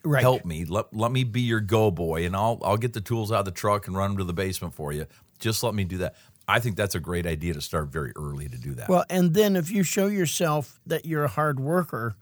Right. 0.02 0.22
Help 0.22 0.44
me. 0.46 0.64
Let, 0.64 0.94
let 0.94 1.12
me 1.12 1.24
be 1.24 1.42
your 1.42 1.60
go 1.60 1.90
boy 1.90 2.24
and 2.24 2.36
I'll 2.36 2.60
I'll 2.62 2.76
get 2.76 2.92
the 2.92 3.00
tools 3.00 3.32
out 3.32 3.40
of 3.40 3.44
the 3.46 3.50
truck 3.50 3.86
and 3.86 3.96
run 3.96 4.10
them 4.10 4.18
to 4.18 4.24
the 4.24 4.32
basement 4.32 4.74
for 4.74 4.92
you. 4.92 5.06
Just 5.38 5.62
let 5.62 5.74
me 5.74 5.84
do 5.84 5.98
that. 5.98 6.16
I 6.46 6.58
think 6.58 6.76
that's 6.76 6.94
a 6.94 7.00
great 7.00 7.26
idea 7.26 7.54
to 7.54 7.60
start 7.60 7.88
very 7.88 8.12
early 8.16 8.48
to 8.48 8.58
do 8.58 8.74
that. 8.74 8.88
Well, 8.88 9.04
and 9.08 9.34
then 9.34 9.56
if 9.56 9.70
you 9.70 9.82
show 9.82 10.08
yourself 10.08 10.80
that 10.86 11.04
you're 11.04 11.24
a 11.24 11.28
hard 11.28 11.60
worker, 11.60 12.16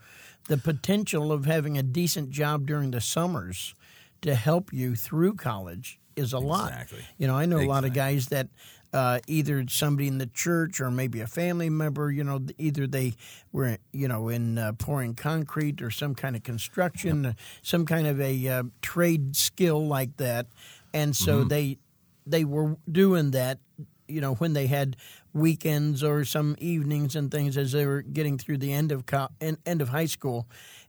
the 0.49 0.59
potential 0.59 1.33
of 1.33 1.47
having 1.47 1.79
a 1.79 1.83
decent 1.83 2.31
job 2.31 2.67
during 2.67 2.91
the 2.91 3.01
summers 3.01 3.75
to 4.23 4.35
help 4.35 4.73
you 4.73 4.97
through 4.97 5.35
college 5.35 5.99
is 6.17 6.33
a 6.33 6.39
lot. 6.39 6.73
You 7.17 7.27
know, 7.27 7.37
I 7.37 7.47
know 7.47 7.59
a 7.59 7.67
lot 7.67 7.85
of 7.85 7.95
guys 7.95 8.27
that 8.29 8.49
uh, 8.93 9.21
either 9.27 9.65
somebody 9.69 10.09
in 10.09 10.19
the 10.19 10.27
church 10.27 10.81
or 10.81 10.91
maybe 10.91 11.21
a 11.21 11.27
family 11.27 11.69
member, 11.71 12.11
you 12.11 12.25
know, 12.25 12.41
either 12.59 12.87
they 12.87 13.15
were, 13.53 13.79
you 13.93 14.09
know, 14.09 14.29
in 14.29 14.59
uh, 14.59 14.73
pouring 14.79 15.15
concrete 15.15 15.83
or 15.83 15.91
some 15.91 16.15
kind 16.15 16.37
of 16.37 16.43
construction, 16.43 17.27
uh, 17.27 17.33
some 17.63 17.85
kind 17.85 18.07
of 18.07 18.21
a 18.21 18.49
uh, 18.49 18.63
trade 18.81 19.37
skill 19.37 19.87
like 19.87 20.17
that, 20.17 20.47
and 20.93 21.15
so 21.15 21.43
Mm-hmm. 21.43 21.49
they 21.49 21.79
they 22.27 22.45
were 22.45 22.77
doing 22.91 23.31
that, 23.33 23.59
you 24.07 24.21
know, 24.21 24.35
when 24.35 24.53
they 24.53 24.67
had 24.67 24.97
weekends 25.33 26.03
or 26.03 26.25
some 26.25 26.57
evenings 26.59 27.15
and 27.17 27.31
things 27.31 27.57
as 27.57 27.73
they 27.73 27.87
were 27.87 28.03
getting 28.03 28.39
through 28.39 28.59
the 28.59 28.73
end 28.73 28.93
of 28.93 29.07
co- 29.07 29.29
en- 29.41 29.59
end 29.67 29.81
of 29.83 29.89
high 29.91 30.07
school, 30.07 30.47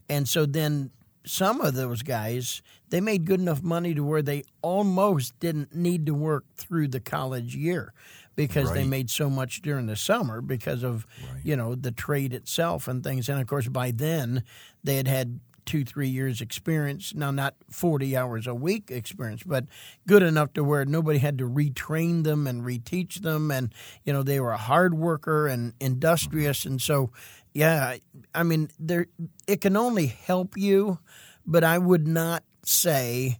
and 0.10 0.28
so 0.28 0.46
then 0.46 0.92
some 1.30 1.62
of 1.62 1.76
those 1.76 2.02
guys 2.02 2.62
they 2.90 3.00
made 3.00 3.26
good 3.26 3.40
enough 3.40 3.62
money 3.62 3.94
to 3.94 4.04
where 4.04 4.22
they 4.22 4.44
almost 4.62 5.40
didn't 5.40 5.76
need 5.76 6.06
to 6.08 6.14
work 6.14 6.46
through 6.56 6.88
the 6.88 7.00
college 7.00 7.56
year 7.56 7.94
because 8.36 8.72
they 8.72 8.86
made 8.86 9.10
so 9.10 9.30
much 9.30 9.62
during 9.62 9.86
the 9.86 9.98
summer 9.98 10.42
because 10.42 10.82
of 10.82 11.06
you 11.44 11.56
know 11.56 11.76
the 11.76 11.92
trade 11.92 12.34
itself 12.34 12.88
and 12.88 13.04
things. 13.04 13.28
And 13.28 13.40
of 13.40 13.48
course 13.48 13.68
by 13.68 13.92
then 13.92 14.44
they 14.84 14.96
had 14.96 15.08
had 15.08 15.40
two 15.66 15.84
three 15.84 16.08
years 16.08 16.40
experience. 16.42 17.14
Now 17.14 17.32
not 17.32 17.54
40 17.70 18.16
hours 18.16 18.48
a 18.48 18.56
week 18.56 18.92
experience 18.92 19.44
but 19.44 19.66
good 20.08 20.24
enough 20.24 20.54
to 20.54 20.64
where 20.64 20.86
nobody 20.86 21.20
had 21.20 21.38
to 21.40 21.44
retrain 21.50 22.24
them 22.24 22.48
and 22.48 22.64
reteach 22.64 23.22
them. 23.22 23.52
And 23.52 23.74
you 24.06 24.14
know 24.14 24.24
they 24.24 24.40
were 24.40 24.54
a 24.54 24.58
hard 24.58 24.94
worker 24.94 25.48
and 25.48 25.74
industrious. 25.80 26.66
And 26.66 26.82
so 26.82 27.12
yeah 27.54 27.96
i 28.34 28.44
mean 28.44 28.70
there 28.80 29.08
it 29.48 29.62
can 29.62 29.76
only 29.76 30.08
help 30.08 30.58
you 30.58 31.00
but 31.46 31.64
i 31.64 31.78
would 31.78 32.08
not 32.08 32.44
say 32.64 33.40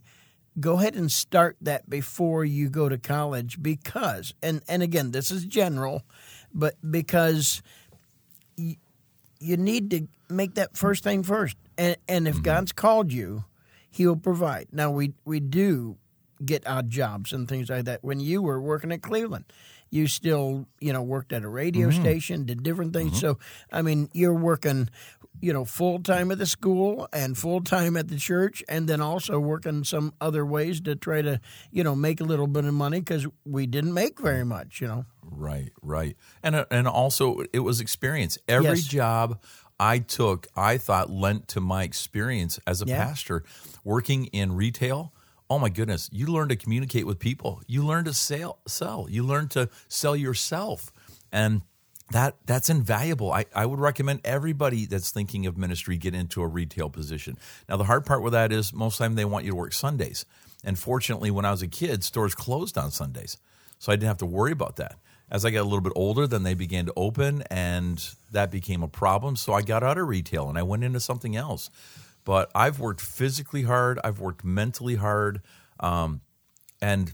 go 0.58 0.74
ahead 0.78 0.94
and 0.94 1.12
start 1.12 1.56
that 1.60 1.88
before 1.88 2.44
you 2.44 2.68
go 2.68 2.88
to 2.88 2.98
college 2.98 3.62
because 3.62 4.34
and 4.42 4.62
and 4.68 4.82
again 4.82 5.10
this 5.12 5.30
is 5.30 5.44
general 5.44 6.02
but 6.52 6.74
because 6.90 7.62
you, 8.56 8.76
you 9.38 9.56
need 9.56 9.90
to 9.90 10.06
make 10.28 10.54
that 10.54 10.76
first 10.76 11.02
thing 11.04 11.22
first. 11.22 11.56
And 11.78 11.96
and 12.08 12.28
if 12.28 12.34
mm-hmm. 12.34 12.42
god's 12.42 12.72
called 12.72 13.12
you 13.12 13.44
he'll 13.90 14.16
provide. 14.16 14.68
Now 14.72 14.90
we 14.90 15.14
we 15.24 15.40
do 15.40 15.96
get 16.44 16.66
odd 16.66 16.88
jobs 16.88 17.32
and 17.32 17.48
things 17.48 17.68
like 17.68 17.84
that. 17.84 18.02
When 18.02 18.20
you 18.20 18.40
were 18.40 18.60
working 18.60 18.92
at 18.92 19.02
cleveland 19.02 19.44
you 19.90 20.06
still 20.06 20.66
you 20.80 20.92
know 20.92 21.02
worked 21.02 21.32
at 21.32 21.42
a 21.42 21.48
radio 21.48 21.90
station 21.90 22.44
did 22.46 22.62
different 22.62 22.92
things 22.92 23.18
so 23.20 23.38
i 23.72 23.82
mean 23.82 24.08
you're 24.12 24.34
working 24.34 24.88
you 25.40 25.52
know 25.52 25.64
full 25.64 25.98
time 26.00 26.30
at 26.30 26.38
the 26.38 26.46
school 26.46 27.08
and 27.12 27.36
full 27.36 27.60
time 27.62 27.96
at 27.96 28.08
the 28.08 28.16
church 28.16 28.62
and 28.68 28.88
then 28.88 29.00
also 29.00 29.38
working 29.40 29.82
some 29.84 30.12
other 30.20 30.44
ways 30.46 30.80
to 30.80 30.94
try 30.94 31.22
to 31.22 31.40
you 31.72 31.82
know 31.82 31.94
make 31.96 32.20
a 32.20 32.24
little 32.24 32.46
bit 32.46 32.64
of 32.64 32.72
money 32.74 33.00
because 33.00 33.26
we 33.44 33.66
didn't 33.66 33.94
make 33.94 34.20
very 34.20 34.44
much 34.44 34.80
you 34.80 34.86
know 34.88 35.04
Right, 35.32 35.70
right, 35.80 36.16
and 36.42 36.54
uh, 36.56 36.64
and 36.70 36.88
also 36.88 37.42
it 37.52 37.60
was 37.60 37.80
experience. 37.80 38.36
Every 38.48 38.78
Yes. 38.80 38.84
job 38.84 39.40
I 39.78 40.00
took, 40.00 40.48
I 40.56 40.76
thought 40.76 41.08
lent 41.08 41.46
to 41.48 41.60
my 41.60 41.84
experience 41.84 42.58
as 42.66 42.82
a 42.82 42.86
Yeah. 42.86 42.96
pastor, 43.06 43.44
working 43.84 44.26
in 44.26 44.52
retail. 44.56 45.12
Oh 45.50 45.58
my 45.58 45.68
goodness, 45.68 46.08
you 46.12 46.26
learn 46.26 46.48
to 46.48 46.56
communicate 46.56 47.06
with 47.06 47.18
people. 47.18 47.60
You 47.66 47.84
learn 47.84 48.04
to 48.04 48.14
sell, 48.14 48.58
sell. 48.66 49.06
You 49.10 49.24
learn 49.24 49.48
to 49.48 49.68
sell 49.88 50.14
yourself, 50.14 50.92
and 51.32 51.62
that 52.12 52.36
that's 52.46 52.70
invaluable. 52.70 53.32
I, 53.32 53.46
I 53.54 53.66
would 53.66 53.80
recommend 53.80 54.20
everybody 54.24 54.86
that's 54.86 55.10
thinking 55.10 55.46
of 55.46 55.58
ministry 55.58 55.96
get 55.96 56.14
into 56.14 56.40
a 56.40 56.46
retail 56.46 56.88
position. 56.88 57.36
Now 57.68 57.76
the 57.76 57.84
hard 57.84 58.06
part 58.06 58.22
with 58.22 58.32
that 58.32 58.52
is 58.52 58.72
most 58.72 58.94
of 58.94 58.98
the 58.98 59.04
time 59.06 59.14
they 59.16 59.24
want 59.24 59.44
you 59.44 59.50
to 59.50 59.56
work 59.56 59.72
Sundays, 59.72 60.24
and 60.64 60.78
fortunately, 60.78 61.32
when 61.32 61.44
I 61.44 61.50
was 61.50 61.62
a 61.62 61.68
kid, 61.68 62.04
stores 62.04 62.34
closed 62.36 62.78
on 62.78 62.92
Sundays, 62.92 63.36
so 63.80 63.92
I 63.92 63.96
didn't 63.96 64.08
have 64.08 64.18
to 64.18 64.26
worry 64.26 64.52
about 64.52 64.76
that 64.76 64.96
as 65.30 65.44
I 65.44 65.50
got 65.50 65.60
a 65.60 65.64
little 65.64 65.80
bit 65.80 65.92
older, 65.94 66.26
then 66.26 66.42
they 66.42 66.54
began 66.54 66.86
to 66.86 66.92
open, 66.96 67.42
and 67.50 68.04
that 68.32 68.50
became 68.50 68.82
a 68.82 68.88
problem. 68.88 69.36
So 69.36 69.52
I 69.52 69.62
got 69.62 69.82
out 69.82 69.96
of 69.96 70.08
retail 70.08 70.48
and 70.48 70.58
I 70.58 70.62
went 70.62 70.82
into 70.82 71.00
something 71.00 71.36
else. 71.36 71.70
But 72.24 72.50
I've 72.54 72.78
worked 72.78 73.00
physically 73.00 73.62
hard, 73.62 73.98
I've 74.04 74.20
worked 74.20 74.44
mentally 74.44 74.96
hard, 74.96 75.40
um, 75.80 76.20
and 76.80 77.12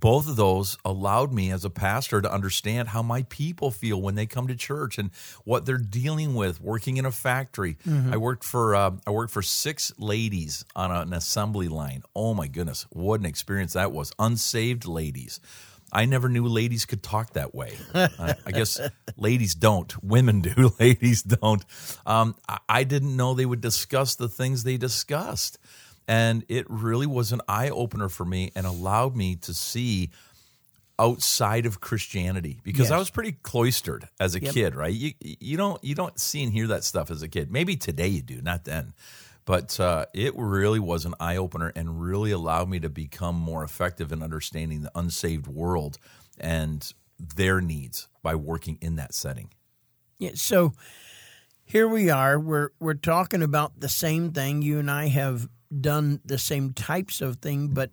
both 0.00 0.28
of 0.28 0.36
those 0.36 0.78
allowed 0.84 1.32
me 1.32 1.50
as 1.50 1.64
a 1.64 1.70
pastor 1.70 2.22
to 2.22 2.32
understand 2.32 2.88
how 2.88 3.02
my 3.02 3.24
people 3.24 3.70
feel 3.70 4.00
when 4.00 4.14
they 4.14 4.26
come 4.26 4.46
to 4.48 4.54
church 4.54 4.96
and 4.96 5.10
what 5.44 5.66
they're 5.66 5.76
dealing 5.76 6.34
with 6.34 6.60
working 6.60 6.96
in 6.96 7.04
a 7.04 7.12
factory. 7.12 7.76
I 8.10 8.16
worked 8.16 8.44
for 8.44 8.74
uh, 8.74 8.92
I 9.06 9.10
worked 9.10 9.32
for 9.32 9.42
six 9.42 9.92
ladies 9.98 10.64
on 10.74 10.90
an 10.90 11.12
assembly 11.12 11.68
line. 11.68 12.02
Oh 12.16 12.32
my 12.32 12.46
goodness, 12.46 12.86
what 12.90 13.20
an 13.20 13.26
experience 13.26 13.74
that 13.74 13.92
was! 13.92 14.12
Unsaved 14.18 14.86
ladies. 14.86 15.40
I 15.92 16.06
never 16.06 16.28
knew 16.28 16.46
ladies 16.46 16.86
could 16.86 17.02
talk 17.02 17.34
that 17.34 17.54
way. 17.54 17.76
I, 17.94 18.34
I 18.46 18.50
guess 18.50 18.80
ladies 19.16 19.54
don't. 19.54 20.02
Women 20.02 20.40
do. 20.40 20.72
Ladies 20.80 21.22
don't. 21.22 21.64
Um, 22.06 22.34
I, 22.48 22.58
I 22.68 22.84
didn't 22.84 23.14
know 23.14 23.34
they 23.34 23.46
would 23.46 23.60
discuss 23.60 24.14
the 24.14 24.28
things 24.28 24.64
they 24.64 24.78
discussed. 24.78 25.58
And 26.08 26.44
it 26.48 26.66
really 26.68 27.06
was 27.06 27.32
an 27.32 27.42
eye 27.46 27.70
opener 27.70 28.08
for 28.08 28.24
me 28.24 28.50
and 28.56 28.66
allowed 28.66 29.14
me 29.14 29.36
to 29.36 29.54
see 29.54 30.10
outside 30.98 31.66
of 31.66 31.80
Christianity 31.80 32.60
because 32.62 32.90
I 32.90 32.98
was 32.98 33.10
pretty 33.10 33.32
cloistered 33.32 34.08
as 34.20 34.34
a 34.34 34.40
kid, 34.40 34.74
right? 34.74 34.92
You 34.92 35.12
you 35.20 35.56
don't 35.56 35.82
you 35.82 35.94
don't 35.94 36.18
see 36.18 36.42
and 36.42 36.52
hear 36.52 36.66
that 36.68 36.84
stuff 36.84 37.10
as 37.10 37.22
a 37.22 37.28
kid. 37.28 37.50
Maybe 37.50 37.76
today 37.76 38.08
you 38.08 38.22
do, 38.22 38.40
not 38.42 38.64
then. 38.64 38.92
But 39.44 39.78
uh, 39.80 40.06
it 40.14 40.34
really 40.36 40.78
was 40.78 41.04
an 41.04 41.14
eye 41.18 41.36
opener 41.36 41.72
and 41.74 42.00
really 42.00 42.30
allowed 42.30 42.68
me 42.68 42.78
to 42.80 42.88
become 42.88 43.34
more 43.34 43.64
effective 43.64 44.12
in 44.12 44.22
understanding 44.22 44.82
the 44.82 44.92
unsaved 44.94 45.48
world 45.48 45.98
and 46.38 46.92
their 47.18 47.60
needs 47.60 48.08
by 48.22 48.34
working 48.34 48.78
in 48.80 48.96
that 48.96 49.14
setting. 49.14 49.50
Yeah, 50.18 50.32
so 50.34 50.72
here 51.64 51.88
we 51.88 52.10
are. 52.10 52.38
We're 52.38 52.70
we're 52.78 52.94
talking 52.94 53.42
about 53.42 53.80
the 53.80 53.88
same 53.88 54.32
thing. 54.32 54.62
You 54.62 54.78
and 54.78 54.90
I 54.90 55.08
have 55.08 55.48
done 55.80 56.20
the 56.24 56.38
same 56.38 56.72
types 56.72 57.20
of 57.20 57.36
thing, 57.36 57.68
but 57.68 57.90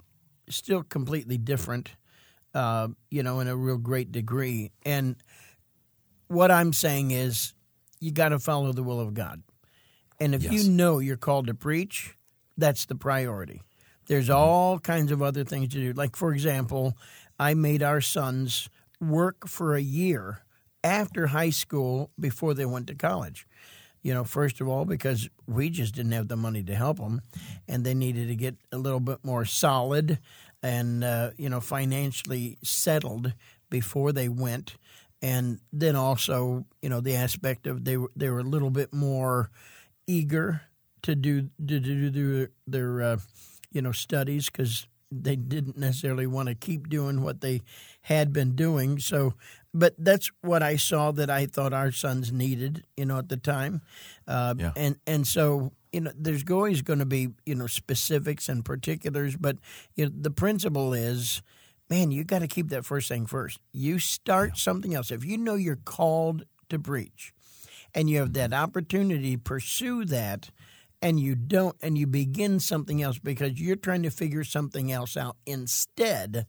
still 0.49 0.83
completely 0.83 1.37
different. 1.37 1.91
Uh, 2.53 2.89
you 3.09 3.23
know, 3.23 3.39
in 3.39 3.47
a 3.47 3.55
real 3.55 3.77
great 3.77 4.11
degree. 4.11 4.71
And 4.83 5.15
what 6.27 6.51
I'm 6.51 6.73
saying 6.73 7.11
is, 7.11 7.53
you 7.99 8.11
got 8.11 8.29
to 8.29 8.39
follow 8.39 8.73
the 8.73 8.83
will 8.83 8.99
of 8.99 9.13
God. 9.13 9.43
And 10.19 10.35
if 10.35 10.43
Yes. 10.43 10.51
you 10.53 10.63
know 10.71 10.99
you're 10.99 11.17
called 11.17 11.47
to 11.47 11.53
preach, 11.53 12.15
that's 12.57 12.85
the 12.85 12.95
priority. 12.95 13.61
There's 14.07 14.29
all 14.29 14.79
kinds 14.79 15.11
of 15.11 15.21
other 15.21 15.43
things 15.43 15.69
to 15.73 15.79
do. 15.79 15.93
Like, 15.93 16.15
for 16.15 16.33
example, 16.33 16.97
I 17.39 17.53
made 17.53 17.83
our 17.83 18.01
sons 18.01 18.69
work 18.99 19.47
for 19.47 19.75
a 19.75 19.81
year 19.81 20.39
after 20.83 21.27
high 21.27 21.51
school 21.51 22.11
before 22.19 22.53
they 22.53 22.65
went 22.65 22.87
to 22.87 22.95
college. 22.95 23.47
You 24.01 24.13
know, 24.13 24.23
first 24.23 24.61
of 24.61 24.67
all, 24.67 24.85
because 24.85 25.29
we 25.45 25.69
just 25.69 25.93
didn't 25.95 26.13
have 26.13 26.27
the 26.29 26.37
money 26.37 26.63
to 26.63 26.75
help 26.75 26.97
them, 26.97 27.21
and 27.67 27.85
they 27.85 27.93
needed 27.93 28.29
to 28.29 28.35
get 28.35 28.55
a 28.71 28.77
little 28.77 29.01
bit 29.01 29.19
more 29.23 29.45
solid 29.45 30.19
and, 30.63 31.03
uh, 31.03 31.31
you 31.37 31.49
know, 31.49 31.59
financially 31.59 32.57
settled 32.63 33.33
before 33.69 34.11
they 34.11 34.29
went. 34.29 34.75
And 35.21 35.59
then 35.73 35.95
also, 35.97 36.65
you 36.81 36.89
know, 36.89 37.01
the 37.01 37.15
aspect 37.15 37.67
of 37.67 37.83
they 37.83 37.97
were, 37.97 38.11
they 38.15 38.29
were 38.29 38.39
a 38.39 38.43
little 38.43 38.69
bit 38.69 38.93
more 38.93 39.51
eager 40.09 40.61
to 41.03 41.15
do 41.15 41.49
to 41.67 41.79
do, 41.79 42.09
do 42.09 42.47
their 42.67 43.01
uh, 43.01 43.17
you 43.71 43.81
know 43.81 43.91
studies 43.91 44.49
because 44.49 44.87
they 45.11 45.35
didn't 45.35 45.77
necessarily 45.77 46.27
want 46.27 46.49
to 46.49 46.55
keep 46.55 46.89
doing 46.89 47.23
what 47.23 47.41
they 47.41 47.61
had 48.01 48.31
been 48.31 48.55
doing. 48.55 48.99
So, 48.99 49.33
but 49.73 49.95
that's 49.97 50.29
what 50.41 50.61
I 50.61 50.75
saw 50.75 51.11
that 51.13 51.29
I 51.29 51.47
thought 51.47 51.73
our 51.73 51.91
sons 51.91 52.31
needed, 52.31 52.83
you 52.95 53.05
know, 53.05 53.17
at 53.17 53.29
the 53.29 53.37
time. 53.37 53.81
Uh, 54.27 54.55
Yeah. 54.57 54.71
And 54.75 54.97
and 55.07 55.27
so 55.27 55.71
you 55.91 56.01
know, 56.01 56.11
there's 56.15 56.43
always 56.49 56.81
going 56.83 56.99
to 56.99 57.05
be 57.05 57.29
you 57.45 57.55
know 57.55 57.67
specifics 57.67 58.49
and 58.49 58.63
particulars, 58.65 59.35
but 59.37 59.57
you 59.95 60.05
know, 60.05 60.11
the 60.15 60.31
principle 60.31 60.93
is, 60.93 61.41
man, 61.89 62.11
you 62.11 62.23
got 62.23 62.39
to 62.39 62.47
keep 62.47 62.69
that 62.69 62.85
first 62.85 63.07
thing 63.09 63.25
first. 63.25 63.59
You 63.71 63.99
start 63.99 64.57
something 64.57 64.93
else 64.93 65.11
if 65.11 65.25
you 65.25 65.37
know 65.37 65.55
you're 65.55 65.75
called 65.83 66.45
to 66.69 66.77
preach, 66.79 67.33
and 67.93 68.09
you 68.09 68.19
have 68.19 68.33
that 68.33 68.53
opportunity, 68.53 69.37
pursue 69.37 70.05
that. 70.05 70.49
And 71.01 71.17
you 71.17 71.33
don't, 71.33 71.77
and 71.81 71.97
you 71.97 72.07
begin 72.07 72.59
something 72.59 73.01
else 73.01 73.19
because 73.19 73.59
you're 73.59 73.77
trying 73.77 74.03
to 74.03 74.09
figure 74.09 74.43
something 74.43 74.91
else 74.91 75.15
out 75.15 75.37
instead 75.45 76.45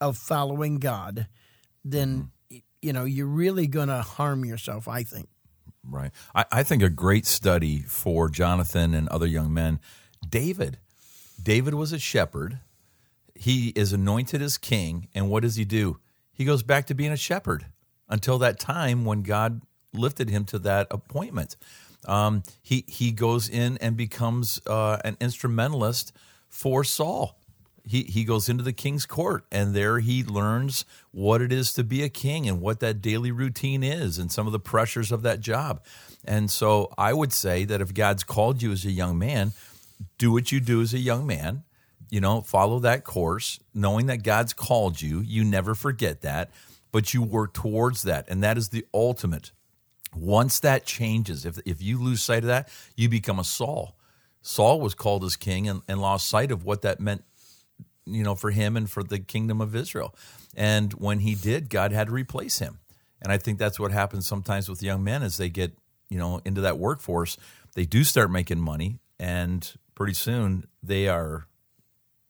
of 0.00 0.16
following 0.16 0.78
God, 0.78 1.26
then 1.84 2.30
mm-hmm. 2.50 2.58
you 2.80 2.92
know 2.92 3.04
you're 3.04 3.26
really 3.26 3.66
going 3.66 3.88
to 3.88 4.02
harm 4.02 4.44
yourself. 4.44 4.86
I 4.86 5.02
think. 5.02 5.28
Right. 5.82 6.10
I, 6.34 6.44
I 6.52 6.62
think 6.62 6.82
a 6.82 6.90
great 6.90 7.26
study 7.26 7.80
for 7.80 8.28
Jonathan 8.28 8.94
and 8.94 9.08
other 9.08 9.26
young 9.26 9.52
men. 9.52 9.80
David. 10.28 10.78
David 11.42 11.74
was 11.74 11.92
a 11.92 11.98
shepherd. 11.98 12.58
He 13.34 13.68
is 13.70 13.92
anointed 13.92 14.42
as 14.42 14.58
king, 14.58 15.08
and 15.14 15.30
what 15.30 15.42
does 15.42 15.56
he 15.56 15.64
do? 15.64 15.98
He 16.32 16.44
goes 16.44 16.62
back 16.62 16.86
to 16.86 16.94
being 16.94 17.12
a 17.12 17.16
shepherd 17.16 17.66
until 18.08 18.38
that 18.38 18.58
time 18.58 19.04
when 19.04 19.22
God 19.22 19.62
lifted 19.92 20.28
him 20.28 20.44
to 20.46 20.58
that 20.60 20.86
appointment. 20.90 21.56
Um, 22.06 22.42
he 22.62 22.84
he 22.86 23.12
goes 23.12 23.48
in 23.48 23.76
and 23.78 23.96
becomes 23.96 24.60
uh, 24.66 24.98
an 25.04 25.16
instrumentalist 25.20 26.12
for 26.48 26.84
Saul 26.84 27.38
he, 27.88 28.02
he 28.02 28.24
goes 28.24 28.50
into 28.50 28.62
the 28.62 28.72
king's 28.72 29.06
court 29.06 29.46
and 29.50 29.74
there 29.74 29.98
he 30.00 30.22
learns 30.22 30.84
what 31.10 31.40
it 31.40 31.50
is 31.50 31.72
to 31.72 31.82
be 31.82 32.02
a 32.02 32.10
king 32.10 32.46
and 32.46 32.60
what 32.60 32.80
that 32.80 33.00
daily 33.00 33.32
routine 33.32 33.82
is 33.82 34.18
and 34.18 34.30
some 34.30 34.46
of 34.46 34.52
the 34.52 34.60
pressures 34.60 35.10
of 35.10 35.22
that 35.22 35.40
job. 35.40 35.82
And 36.22 36.50
so 36.50 36.92
I 36.98 37.14
would 37.14 37.32
say 37.32 37.64
that 37.64 37.80
if 37.80 37.94
God's 37.94 38.24
called 38.24 38.62
you 38.62 38.72
as 38.72 38.84
a 38.84 38.90
young 38.90 39.18
man, 39.18 39.52
do 40.18 40.30
what 40.30 40.52
you 40.52 40.60
do 40.60 40.82
as 40.82 40.92
a 40.92 40.98
young 40.98 41.26
man. 41.26 41.62
You 42.10 42.20
know, 42.20 42.42
follow 42.42 42.78
that 42.80 43.04
course, 43.04 43.58
knowing 43.74 44.06
that 44.06 44.22
God's 44.22 44.52
called 44.52 45.00
you. 45.00 45.20
You 45.20 45.44
never 45.44 45.74
forget 45.74 46.20
that, 46.22 46.50
but 46.92 47.14
you 47.14 47.22
work 47.22 47.54
towards 47.54 48.02
that. 48.02 48.28
And 48.28 48.42
that 48.42 48.58
is 48.58 48.68
the 48.68 48.84
ultimate. 48.92 49.52
Once 50.14 50.60
that 50.60 50.84
changes, 50.84 51.44
if, 51.44 51.58
if 51.64 51.82
you 51.82 52.02
lose 52.02 52.22
sight 52.22 52.44
of 52.44 52.48
that, 52.48 52.68
you 52.96 53.08
become 53.08 53.38
a 53.38 53.44
Saul. 53.44 53.96
Saul 54.40 54.80
was 54.80 54.94
called 54.94 55.24
as 55.24 55.36
king 55.36 55.68
and, 55.68 55.82
and 55.88 56.00
lost 56.00 56.28
sight 56.28 56.50
of 56.50 56.64
what 56.64 56.82
that 56.82 57.00
meant 57.00 57.24
you 58.10 58.22
know, 58.22 58.34
for 58.34 58.50
him 58.50 58.76
and 58.76 58.90
for 58.90 59.02
the 59.02 59.18
kingdom 59.18 59.60
of 59.60 59.76
Israel. 59.76 60.14
And 60.56 60.92
when 60.94 61.20
he 61.20 61.34
did, 61.34 61.68
God 61.68 61.92
had 61.92 62.08
to 62.08 62.12
replace 62.12 62.58
him. 62.58 62.78
And 63.20 63.32
I 63.32 63.38
think 63.38 63.58
that's 63.58 63.78
what 63.78 63.92
happens 63.92 64.26
sometimes 64.26 64.68
with 64.68 64.82
young 64.82 65.04
men 65.04 65.22
as 65.22 65.36
they 65.36 65.48
get, 65.48 65.72
you 66.08 66.18
know, 66.18 66.40
into 66.44 66.60
that 66.62 66.78
workforce. 66.78 67.36
They 67.74 67.84
do 67.84 68.04
start 68.04 68.30
making 68.30 68.60
money, 68.60 68.98
and 69.18 69.70
pretty 69.94 70.14
soon 70.14 70.66
they 70.82 71.08
are, 71.08 71.46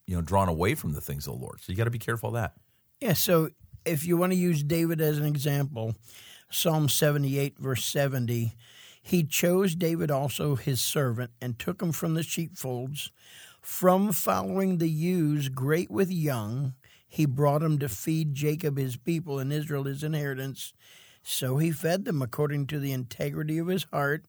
you 0.07 0.17
know, 0.17 0.23
drawn 0.23 0.49
away 0.49 0.75
from 0.75 0.93
the 0.93 1.01
things 1.01 1.27
of 1.27 1.35
the 1.35 1.41
Lord. 1.41 1.61
So 1.61 1.71
you 1.71 1.77
got 1.77 1.85
to 1.85 1.91
be 1.91 1.99
careful 1.99 2.31
of 2.31 2.35
that. 2.35 2.55
Yeah. 3.01 3.13
So 3.13 3.51
if 3.85 4.05
you 4.05 4.17
want 4.17 4.33
to 4.33 4.39
use 4.39 4.63
David 4.63 5.01
as 5.01 5.19
an 5.19 5.27
example, 5.27 5.95
Psalm 6.51 6.89
78, 6.89 7.59
verse 7.59 7.85
70, 7.85 8.55
he 9.03 9.25
chose 9.25 9.75
David 9.75 10.11
also 10.11 10.57
his 10.57 10.81
servant 10.81 11.31
and 11.41 11.59
took 11.59 11.81
him 11.81 11.93
from 11.93 12.15
the 12.15 12.23
sheepfolds 12.23 13.11
from 13.69 14.13
following 14.13 14.79
the 14.79 14.89
ewes 14.89 15.49
great 15.51 15.91
with 15.91 16.11
young, 16.11 16.75
he 17.07 17.27
brought 17.27 17.63
him 17.63 17.79
to 17.79 17.89
feed 17.89 18.35
Jacob 18.35 18.79
his 18.79 18.97
people 18.97 19.39
and 19.39 19.53
Israel 19.53 19.85
his 19.85 20.03
inheritance. 20.03 20.73
So 21.23 21.59
he 21.59 21.71
fed 21.71 22.05
them 22.05 22.23
according 22.23 22.67
to 22.69 22.79
the 22.79 22.93
integrity 22.93 23.59
of 23.59 23.67
his 23.67 23.85
heart 23.93 24.25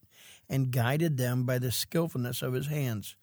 and 0.49 0.71
guided 0.71 1.17
them 1.17 1.45
by 1.45 1.57
the 1.57 1.71
skillfulness 1.71 2.41
of 2.41 2.53
his 2.53 2.67
hands. 2.67 3.15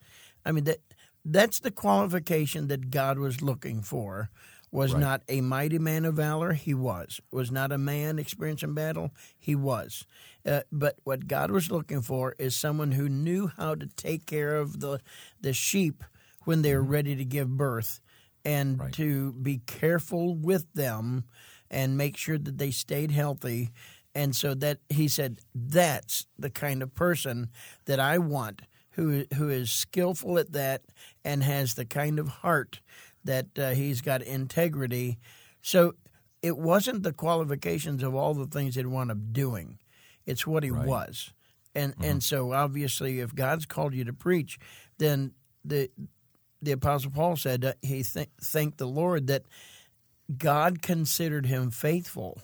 I 0.43 0.51
mean 0.51 0.63
that 0.63 0.79
that's 1.23 1.59
the 1.59 1.71
qualification 1.71 2.67
that 2.67 2.89
God 2.89 3.19
was 3.19 3.41
looking 3.41 3.81
for. 3.81 4.29
Was 4.71 4.93
right. 4.93 4.99
not 4.99 5.21
a 5.29 5.41
mighty 5.41 5.79
man 5.79 6.03
of 6.05 6.15
valor, 6.15 6.53
he 6.53 6.73
was. 6.73 7.21
Was 7.31 7.51
not 7.51 7.71
a 7.71 7.77
man 7.77 8.19
experienced 8.19 8.63
in 8.63 8.73
battle, 8.73 9.11
he 9.39 9.55
was. 9.55 10.05
Uh, 10.45 10.61
but 10.71 10.97
what 11.03 11.27
God 11.27 11.51
was 11.51 11.71
looking 11.71 12.01
for 12.01 12.35
is 12.37 12.55
someone 12.55 12.91
who 12.91 13.07
knew 13.07 13.47
how 13.47 13.75
to 13.75 13.87
take 13.87 14.25
care 14.25 14.57
of 14.57 14.79
the 14.79 14.99
the 15.39 15.53
sheep 15.53 16.03
when 16.43 16.61
they're 16.61 16.81
mm-hmm. 16.81 16.91
ready 16.91 17.15
to 17.15 17.25
give 17.25 17.49
birth, 17.49 18.01
and 18.43 18.79
right. 18.79 18.93
to 18.93 19.33
be 19.33 19.59
careful 19.65 20.35
with 20.35 20.71
them 20.73 21.25
and 21.69 21.97
make 21.97 22.15
sure 22.15 22.37
that 22.37 22.57
they 22.57 22.71
stayed 22.71 23.11
healthy. 23.11 23.71
And 24.15 24.35
so 24.35 24.53
that 24.55 24.79
he 24.89 25.07
said, 25.07 25.41
that's 25.53 26.25
the 26.39 26.49
kind 26.49 26.81
of 26.81 26.95
person 26.95 27.49
that 27.85 27.99
I 27.99 28.17
want, 28.17 28.63
who 28.97 29.25
who 29.35 29.47
is 29.49 29.71
skillful 29.71 30.37
at 30.37 30.51
that 30.53 30.81
and 31.23 31.43
has 31.43 31.75
the 31.75 31.85
kind 31.85 32.19
of 32.19 32.27
heart 32.27 32.81
that 33.23 33.45
uh, 33.57 33.69
he's 33.69 34.01
got 34.01 34.21
integrity. 34.21 35.19
So 35.61 35.93
it 36.41 36.57
wasn't 36.57 37.03
the 37.03 37.13
qualifications 37.13 38.03
of 38.03 38.15
all 38.15 38.33
the 38.33 38.47
things 38.47 38.75
he'd 38.75 38.87
wound 38.87 39.11
up 39.11 39.17
doing. 39.31 39.77
It's 40.25 40.45
what 40.45 40.63
he 40.63 40.71
right. 40.71 40.85
was. 40.85 41.31
And 41.75 41.93
mm-hmm. 41.93 42.03
and 42.03 42.23
so 42.23 42.53
obviously 42.53 43.19
if 43.19 43.33
God's 43.33 43.67
called 43.67 43.93
you 43.93 44.03
to 44.03 44.13
preach, 44.13 44.57
then 44.97 45.33
the 45.63 45.89
the 46.61 46.71
apostle 46.71 47.11
Paul 47.11 47.35
said 47.35 47.61
that 47.61 47.77
he 47.83 48.01
th- 48.01 48.29
thanked 48.41 48.79
the 48.79 48.87
Lord 48.87 49.27
that 49.27 49.43
God 50.35 50.81
considered 50.81 51.45
him 51.45 51.69
faithful 51.69 52.41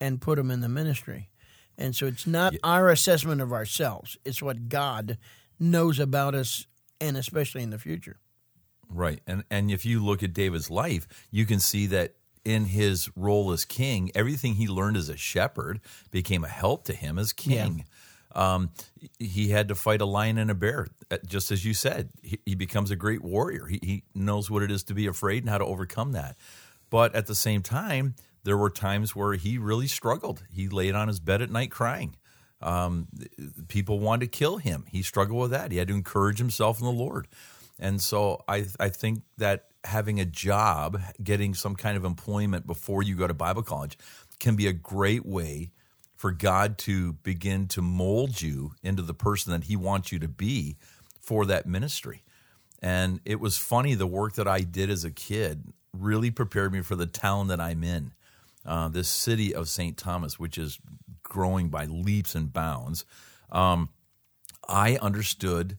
and 0.00 0.20
put 0.20 0.40
him 0.40 0.50
in 0.50 0.60
the 0.60 0.68
ministry. 0.68 1.30
And 1.78 1.94
so 1.94 2.06
it's 2.06 2.26
not 2.26 2.52
yeah. 2.52 2.58
our 2.64 2.88
assessment 2.88 3.40
of 3.40 3.52
ourselves, 3.52 4.18
it's 4.24 4.42
what 4.42 4.68
God 4.68 5.18
knows 5.64 5.98
about 5.98 6.34
us 6.34 6.66
and 7.00 7.16
especially 7.16 7.62
in 7.62 7.70
the 7.70 7.78
future. 7.78 8.20
Right. 8.88 9.20
And 9.26 9.44
and 9.50 9.70
if 9.70 9.84
you 9.84 10.04
look 10.04 10.22
at 10.22 10.32
David's 10.32 10.70
life, 10.70 11.08
you 11.30 11.46
can 11.46 11.60
see 11.60 11.86
that 11.86 12.14
in 12.44 12.66
his 12.66 13.10
role 13.16 13.50
as 13.52 13.64
king, 13.64 14.10
everything 14.14 14.54
he 14.54 14.68
learned 14.68 14.96
as 14.96 15.08
a 15.08 15.16
shepherd 15.16 15.80
became 16.10 16.44
a 16.44 16.48
help 16.48 16.84
to 16.84 16.94
him 16.94 17.18
as 17.18 17.32
king. 17.32 17.78
Yeah. 17.78 17.84
Um, 18.34 18.70
he 19.18 19.50
had 19.50 19.68
to 19.68 19.74
fight 19.74 20.00
a 20.00 20.04
lion 20.04 20.38
and 20.38 20.50
a 20.50 20.54
bear, 20.54 20.88
uh, 21.10 21.18
just 21.24 21.52
as 21.52 21.64
you 21.64 21.72
said. 21.72 22.10
He, 22.20 22.40
he 22.44 22.54
becomes 22.56 22.90
a 22.90 22.96
great 22.96 23.22
warrior. 23.22 23.66
He, 23.66 23.78
he 23.82 24.04
knows 24.14 24.50
what 24.50 24.62
it 24.62 24.72
is 24.72 24.82
to 24.84 24.94
be 24.94 25.06
afraid 25.06 25.44
and 25.44 25.50
how 25.50 25.58
to 25.58 25.64
overcome 25.64 26.12
that. 26.12 26.36
But 26.90 27.14
at 27.14 27.26
the 27.26 27.34
same 27.34 27.62
time, 27.62 28.16
there 28.42 28.58
were 28.58 28.70
times 28.70 29.14
where 29.14 29.34
he 29.34 29.56
really 29.56 29.86
struggled. 29.86 30.42
He 30.50 30.68
laid 30.68 30.94
on 30.94 31.08
his 31.08 31.20
bed 31.20 31.42
at 31.42 31.50
night 31.50 31.70
crying. 31.70 32.16
Um, 32.64 33.08
people 33.68 34.00
wanted 34.00 34.32
to 34.32 34.38
kill 34.38 34.56
him. 34.56 34.86
He 34.88 35.02
struggled 35.02 35.40
with 35.40 35.50
that. 35.50 35.70
He 35.70 35.78
had 35.78 35.88
to 35.88 35.94
encourage 35.94 36.38
himself 36.38 36.80
in 36.80 36.86
the 36.86 36.92
Lord. 36.92 37.28
And 37.78 38.00
so 38.00 38.42
I, 38.48 38.66
I 38.80 38.88
think 38.88 39.22
that 39.36 39.66
having 39.84 40.18
a 40.18 40.24
job, 40.24 41.00
getting 41.22 41.54
some 41.54 41.76
kind 41.76 41.96
of 41.96 42.04
employment 42.04 42.66
before 42.66 43.02
you 43.02 43.14
go 43.16 43.26
to 43.26 43.34
Bible 43.34 43.62
college, 43.62 43.98
can 44.40 44.56
be 44.56 44.66
a 44.66 44.72
great 44.72 45.26
way 45.26 45.70
for 46.16 46.32
God 46.32 46.78
to 46.78 47.12
begin 47.12 47.68
to 47.68 47.82
mold 47.82 48.40
you 48.40 48.72
into 48.82 49.02
the 49.02 49.14
person 49.14 49.52
that 49.52 49.64
He 49.64 49.76
wants 49.76 50.10
you 50.10 50.18
to 50.20 50.28
be 50.28 50.76
for 51.20 51.44
that 51.46 51.66
ministry. 51.66 52.22
And 52.80 53.20
it 53.24 53.40
was 53.40 53.58
funny, 53.58 53.94
the 53.94 54.06
work 54.06 54.34
that 54.34 54.48
I 54.48 54.60
did 54.60 54.90
as 54.90 55.04
a 55.04 55.10
kid 55.10 55.72
really 55.92 56.30
prepared 56.30 56.72
me 56.72 56.80
for 56.80 56.96
the 56.96 57.06
town 57.06 57.48
that 57.48 57.60
I'm 57.60 57.84
in. 57.84 58.12
Uh, 58.66 58.88
this 58.88 59.08
city 59.08 59.54
of 59.54 59.68
St. 59.68 59.96
Thomas, 59.96 60.38
which 60.38 60.56
is 60.56 60.78
growing 61.22 61.68
by 61.68 61.84
leaps 61.84 62.34
and 62.34 62.52
bounds. 62.52 63.04
Um, 63.50 63.90
I 64.68 64.96
understood 64.96 65.76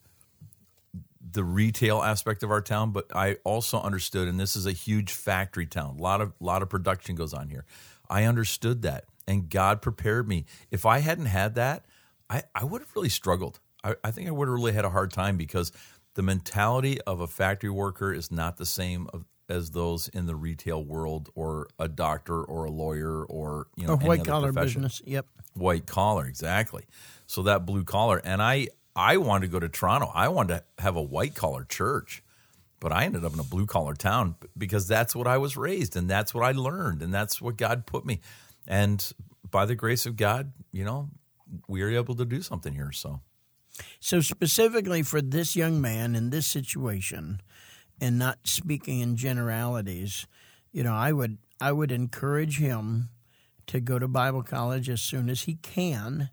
the 1.32 1.44
retail 1.44 2.02
aspect 2.02 2.44
of 2.44 2.52
our 2.52 2.62
town, 2.62 2.92
but 2.92 3.08
I 3.16 3.38
also 3.44 3.80
understood, 3.82 4.28
and 4.28 4.40
this 4.40 4.56
is 4.56 4.66
a 4.66 4.72
huge 4.72 5.12
factory 5.12 5.66
town. 5.66 5.98
A 5.98 6.02
lot 6.02 6.22
of 6.22 6.34
lot 6.40 6.62
of 6.62 6.70
production 6.70 7.16
goes 7.16 7.34
on 7.34 7.50
here. 7.50 7.66
I 8.10 8.24
understood 8.26 8.84
that, 8.84 9.06
and 9.28 9.50
God 9.50 9.82
prepared 9.82 10.28
me. 10.28 10.46
If 10.72 10.86
I 10.86 11.00
hadn't 11.00 11.26
had 11.26 11.56
that, 11.56 11.86
I, 12.30 12.44
I 12.54 12.64
would 12.64 12.82
have 12.82 12.96
really 12.96 13.10
struggled. 13.10 13.60
I, 13.84 13.96
I 14.04 14.12
think 14.12 14.28
I 14.28 14.32
would 14.32 14.48
have 14.48 14.56
really 14.56 14.74
had 14.74 14.86
a 14.86 14.90
hard 14.90 15.12
time 15.12 15.38
because 15.38 15.72
the 16.16 16.22
mentality 16.22 17.02
of 17.02 17.20
a 17.20 17.28
factory 17.28 17.70
worker 17.70 18.14
is 18.14 18.32
not 18.32 18.58
the 18.58 18.66
same 18.66 19.08
of, 19.14 19.26
as 19.50 19.72
those 19.72 20.08
in 20.10 20.26
the 20.26 20.36
retail 20.36 20.84
world 20.84 21.30
or 21.36 21.68
a 21.80 21.88
doctor 21.88 22.44
or 22.44 22.66
a 22.66 22.72
lawyer 22.72 23.24
or 23.26 23.68
you 23.76 23.88
know 23.88 23.94
a 23.94 23.98
white 23.98 24.26
collar 24.26 24.52
business. 24.52 25.02
Yep, 25.06 25.26
white 25.54 25.86
collar 25.86 26.26
exactly. 26.26 26.86
So 27.28 27.44
that 27.44 27.66
blue 27.66 27.84
collar, 27.84 28.22
and 28.24 28.42
I 28.42 28.68
I 28.96 29.18
wanted 29.18 29.48
to 29.48 29.52
go 29.52 29.60
to 29.60 29.70
Toronto. 29.70 30.12
I 30.14 30.30
wanted 30.30 30.56
to 30.56 30.64
have 30.84 30.96
a 30.96 31.02
white 31.02 31.36
collar 31.36 31.66
church, 31.66 32.24
but 32.80 32.92
I 32.92 33.06
ended 33.06 33.26
up 33.26 33.34
in 33.34 33.40
a 33.40 33.44
blue 33.44 33.66
collar 33.66 33.94
town 33.94 34.36
because 34.58 34.88
that's 34.88 35.16
what 35.16 35.28
I 35.28 35.38
was 35.38 35.58
raised 35.58 35.96
and 35.96 36.10
that's 36.10 36.34
what 36.34 36.44
I 36.44 36.52
learned 36.52 37.02
and 37.02 37.14
that's 37.14 37.42
what 37.42 37.58
God 37.58 37.86
put 37.86 38.06
me. 38.06 38.22
And 38.68 39.12
by 39.50 39.66
the 39.66 39.76
grace 39.76 40.06
of 40.06 40.16
God, 40.16 40.54
you 40.72 40.86
know, 40.86 41.10
we 41.68 41.82
are 41.82 41.90
able 41.90 42.16
to 42.16 42.26
do 42.26 42.42
something 42.42 42.74
here. 42.74 42.92
So, 42.92 43.22
so 44.00 44.22
specifically 44.22 45.04
for 45.04 45.22
this 45.22 45.56
young 45.56 45.82
man 45.82 46.16
in 46.16 46.30
this 46.30 46.48
situation, 46.48 47.42
and 48.02 48.20
not 48.20 48.40
speaking 48.44 49.00
in 49.00 49.16
generalities, 49.16 50.28
you 50.72 50.84
know, 50.84 50.94
I 50.94 51.12
would 51.12 51.38
I 51.62 51.72
would 51.72 51.92
encourage 51.92 52.60
him 52.60 53.10
to 53.68 53.80
go 53.80 53.98
to 53.98 54.08
Bible 54.08 54.44
college 54.44 54.90
as 54.90 55.02
soon 55.02 55.30
as 55.30 55.44
he 55.44 55.56
can. 55.56 56.30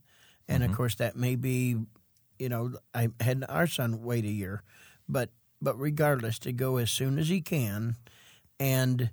And 0.48 0.62
mm-hmm. 0.62 0.72
of 0.72 0.77
course, 0.77 0.94
that 0.96 1.16
may 1.16 1.37
be 1.37 1.77
you 2.38 2.48
know, 2.48 2.72
I 2.92 3.09
had 3.20 3.44
our 3.48 3.68
son 3.68 4.03
wait 4.03 4.25
a 4.25 4.29
year, 4.29 4.64
but 5.09 5.31
but 5.61 5.79
regardless, 5.79 6.40
to 6.40 6.53
go 6.53 6.77
as 6.79 6.90
soon 6.90 7.20
as 7.20 7.29
he 7.29 7.40
can, 7.40 7.94
and 8.59 9.11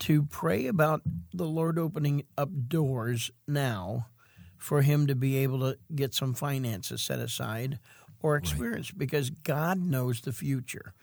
to 0.00 0.24
pray 0.24 0.66
about 0.66 1.02
the 1.32 1.46
Lord 1.46 1.78
opening 1.78 2.24
up 2.36 2.48
doors 2.68 3.30
now 3.46 4.08
for 4.58 4.82
him 4.82 5.06
to 5.06 5.14
be 5.14 5.36
able 5.36 5.60
to 5.60 5.78
get 5.94 6.14
some 6.14 6.34
finances 6.34 7.00
set 7.00 7.20
aside 7.20 7.78
or 8.20 8.34
experience 8.36 8.90
because 8.90 9.30
God 9.30 9.78
knows 9.78 10.20
the 10.20 10.32
future. 10.32 10.94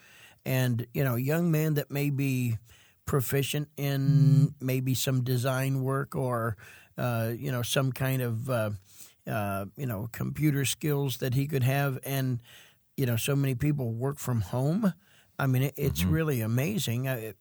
And, 0.46 0.88
you 0.94 1.04
know, 1.04 1.16
young 1.16 1.52
man 1.52 1.76
that 1.76 1.92
may 1.92 2.10
be 2.10 2.58
proficient 3.06 3.70
in 3.78 4.56
maybe 4.60 4.94
some 4.94 5.24
design 5.24 5.84
work 5.84 6.16
or, 6.16 6.58
uh, 6.98 7.32
you 7.36 7.52
know, 7.52 7.62
some 7.62 7.92
kind 7.92 8.22
of, 8.22 8.50
uh, 8.50 8.70
uh, 9.28 9.66
you 9.76 9.86
know, 9.86 10.10
computer 10.12 10.66
skills 10.66 11.18
that 11.18 11.34
he 11.34 11.48
could 11.48 11.64
have. 11.64 12.00
And, 12.04 12.40
you 12.98 13.06
know, 13.06 13.18
so 13.18 13.36
many 13.36 13.56
people 13.56 13.92
work 13.94 14.18
from 14.18 14.42
home. 14.42 14.94
I 15.38 15.48
mean, 15.48 15.64
it, 15.64 15.74
it's 15.78 16.04
really 16.04 16.42
amazing. 16.42 17.08
Uh, 17.08 17.34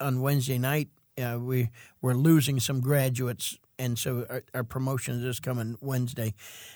on 0.00 0.20
Wednesday 0.20 0.58
night, 0.58 0.88
uh, 1.18 1.38
we 1.40 1.70
were 2.02 2.14
losing 2.14 2.60
some 2.60 2.80
graduates, 2.80 3.58
and 3.78 3.98
so 3.98 4.26
our, 4.30 4.42
our 4.54 4.64
promotion 4.64 5.16
is 5.16 5.22
just 5.22 5.42
coming 5.42 5.76
Wednesday, 5.80 6.34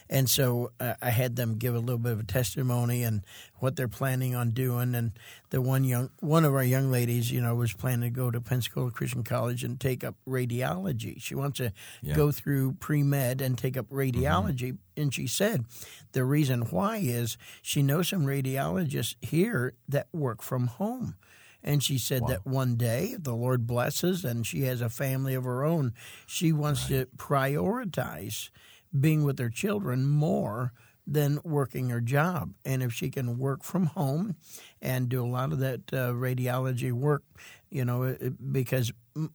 and 0.08 0.28
so 0.28 0.72
uh, 0.80 0.94
I 1.00 1.10
had 1.10 1.36
them 1.36 1.56
give 1.56 1.74
a 1.74 1.78
little 1.78 1.98
bit 1.98 2.12
of 2.12 2.20
a 2.20 2.24
testimony 2.24 3.02
and 3.02 3.22
what 3.56 3.76
they're 3.76 3.88
planning 3.88 4.34
on 4.34 4.50
doing. 4.50 4.94
And 4.94 5.12
the 5.50 5.60
one 5.62 5.84
young 5.84 6.10
one 6.20 6.44
of 6.44 6.54
our 6.54 6.64
young 6.64 6.90
ladies, 6.90 7.30
you 7.30 7.40
know, 7.40 7.54
was 7.54 7.72
planning 7.72 8.12
to 8.12 8.14
go 8.14 8.30
to 8.30 8.40
Pensacola 8.40 8.90
Christian 8.90 9.22
College 9.24 9.64
and 9.64 9.78
take 9.80 10.04
up 10.04 10.14
radiology. 10.28 11.20
She 11.20 11.34
wants 11.34 11.58
to 11.58 11.72
Yeah. 12.02 12.14
go 12.14 12.30
through 12.32 12.72
pre 12.80 13.02
med 13.02 13.40
and 13.40 13.56
take 13.56 13.76
up 13.76 13.88
radiology, 13.88 14.76
and 14.96 15.12
she 15.14 15.26
said 15.26 15.64
the 16.12 16.24
reason 16.24 16.62
why 16.70 16.98
is 16.98 17.36
she 17.62 17.82
knows 17.82 18.08
some 18.08 18.26
radiologists 18.26 19.14
here 19.20 19.74
that 19.88 20.08
work 20.12 20.42
from 20.42 20.66
home. 20.66 21.16
And 21.62 21.82
she 21.82 21.98
said 21.98 22.26
that 22.28 22.46
one 22.46 22.76
day, 22.76 23.16
the 23.18 23.34
Lord 23.34 23.66
blesses 23.66 24.24
and 24.24 24.46
she 24.46 24.62
has 24.62 24.80
a 24.80 24.88
family 24.88 25.34
of 25.34 25.44
her 25.44 25.64
own, 25.64 25.92
she 26.26 26.52
wants 26.52 26.86
to 26.88 27.06
prioritize 27.16 28.50
being 28.98 29.24
with 29.24 29.38
her 29.38 29.50
children 29.50 30.06
more 30.06 30.72
than 31.06 31.40
working 31.44 31.90
her 31.90 32.00
job. 32.00 32.52
And 32.64 32.82
if 32.82 32.92
she 32.92 33.10
can 33.10 33.38
work 33.38 33.64
from 33.64 33.86
home 33.86 34.36
and 34.80 35.08
do 35.08 35.24
a 35.24 35.26
lot 35.26 35.52
of 35.52 35.58
that 35.58 35.92
uh, 35.92 36.12
radiology 36.12 36.92
work, 36.92 37.24
you 37.70 37.84
know, 37.84 38.16
because 38.52 38.92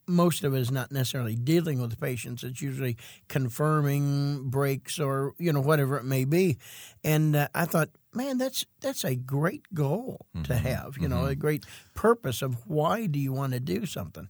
most 0.08 0.44
of 0.44 0.54
it 0.54 0.60
is 0.60 0.72
not 0.72 0.92
necessarily 0.92 1.36
dealing 1.36 1.82
with 1.82 2.00
patients, 2.00 2.44
it's 2.44 2.62
usually 2.62 2.98
confirming 3.28 4.50
breaks 4.50 5.00
or, 5.00 5.34
you 5.38 5.54
know, 5.54 5.62
whatever 5.62 5.98
it 5.98 6.04
may 6.06 6.26
be. 6.26 6.58
And 7.04 7.36
uh, 7.36 7.48
I 7.56 7.66
thought, 7.66 7.90
man, 8.14 8.38
that's 8.38 8.66
that's 8.82 9.04
a 9.04 9.16
great 9.16 9.64
goal 9.74 10.26
to 10.44 10.56
have, 10.56 10.98
you 10.98 11.08
know, 11.08 11.26
a 11.26 11.36
great 11.36 11.66
purpose 11.94 12.42
of 12.42 12.66
why 12.68 13.06
do 13.06 13.20
you 13.20 13.34
want 13.34 13.54
to 13.54 13.60
do 13.60 13.86
something. 13.86 14.30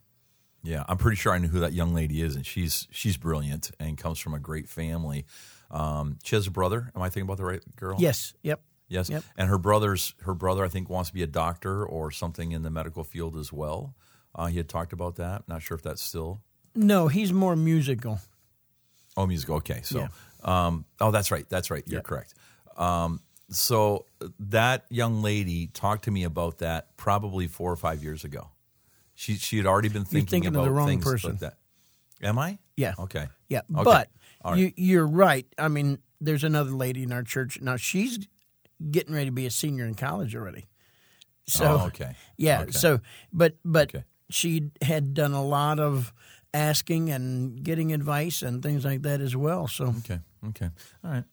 Yeah, 0.63 0.83
I'm 0.87 0.97
pretty 0.97 1.17
sure 1.17 1.31
I 1.31 1.37
know 1.37 1.47
who 1.47 1.59
that 1.59 1.73
young 1.73 1.93
lady 1.93 2.21
is, 2.21 2.35
and 2.35 2.45
she's 2.45 2.87
she's 2.89 3.17
brilliant 3.17 3.71
and 3.79 3.97
comes 3.97 4.17
from 4.19 4.33
a 4.33 4.39
great 4.39 4.67
family. 4.67 5.25
Um, 5.69 6.17
she 6.23 6.35
has 6.35 6.47
a 6.47 6.51
brother. 6.51 6.91
Am 6.95 7.01
I 7.01 7.09
thinking 7.09 7.23
about 7.23 7.37
the 7.37 7.45
right 7.45 7.61
girl? 7.75 7.97
Yes, 7.99 8.33
yep. 8.41 8.61
Yes. 8.87 9.09
Yep. 9.09 9.23
And 9.37 9.49
her 9.49 9.57
brother's 9.57 10.13
her 10.21 10.33
brother, 10.33 10.63
I 10.63 10.67
think, 10.69 10.89
wants 10.89 11.09
to 11.09 11.13
be 11.13 11.23
a 11.23 11.27
doctor 11.27 11.85
or 11.85 12.11
something 12.11 12.51
in 12.51 12.61
the 12.63 12.69
medical 12.69 13.03
field 13.03 13.35
as 13.35 13.51
well. 13.51 13.95
Uh, 14.33 14.47
he 14.47 14.57
had 14.57 14.69
talked 14.69 14.93
about 14.93 15.15
that. 15.15 15.47
Not 15.47 15.61
sure 15.61 15.75
if 15.75 15.81
that's 15.83 16.01
still. 16.03 16.41
No, 16.75 17.07
he's 17.07 17.31
more 17.33 17.55
musical. 17.55 18.19
Oh, 19.17 19.25
musical. 19.25 19.55
Okay. 19.57 19.79
So, 19.83 20.07
um, 20.43 20.85
oh, 20.99 21.09
that's 21.11 21.31
right. 21.31 21.45
That's 21.49 21.71
right. 21.71 21.83
You're 21.87 21.99
Yeah. 21.99 22.03
correct. 22.03 22.33
Um, 22.75 23.21
so 23.49 24.05
that 24.39 24.85
young 24.89 25.21
lady 25.21 25.67
talked 25.67 26.03
to 26.05 26.11
me 26.11 26.23
about 26.25 26.57
that 26.59 26.97
probably 26.97 27.47
four 27.47 27.71
or 27.71 27.75
five 27.77 28.03
years 28.03 28.23
ago. 28.23 28.49
She 29.13 29.35
she 29.35 29.55
had 29.57 29.65
already 29.65 29.87
been 29.87 30.03
thinking, 30.03 30.27
thinking 30.27 30.49
about 30.49 30.65
the 30.65 30.71
wrong 30.71 30.87
things 30.89 31.03
person. 31.05 31.31
like 31.31 31.39
that. 31.39 31.57
Am 32.21 32.37
I? 32.37 32.57
Yeah. 32.75 32.95
Okay. 32.99 33.27
Yeah, 33.47 33.61
Okay. 33.73 33.83
but 33.83 34.09
right. 34.43 34.57
you, 34.57 34.73
you're 34.75 35.07
right. 35.07 35.45
I 35.57 35.69
mean, 35.69 35.99
there's 36.19 36.43
another 36.43 36.71
lady 36.71 37.03
in 37.03 37.13
our 37.13 37.23
church 37.23 37.61
now. 37.61 37.77
She's 37.77 38.19
getting 38.91 39.13
ready 39.13 39.25
to 39.27 39.31
be 39.31 39.45
a 39.45 39.51
senior 39.51 39.85
in 39.85 39.95
college 39.95 40.35
already. 40.35 40.65
So 41.47 41.65
Oh, 41.65 41.85
okay. 41.87 42.15
yeah. 42.37 42.61
Okay. 42.61 42.71
So, 42.71 42.99
but 43.31 43.55
but 43.63 43.93
Okay. 43.95 44.05
she 44.29 44.71
had 44.81 45.13
done 45.13 45.33
a 45.33 45.43
lot 45.43 45.79
of 45.79 46.13
asking 46.53 47.09
and 47.11 47.63
getting 47.63 47.91
advice 47.93 48.41
and 48.41 48.63
things 48.63 48.85
like 48.85 49.01
that 49.03 49.21
as 49.21 49.35
well. 49.35 49.67
So 49.67 49.93
Okay. 49.99 50.19
Okay. 50.47 50.69
All 51.03 51.11
right. 51.11 51.23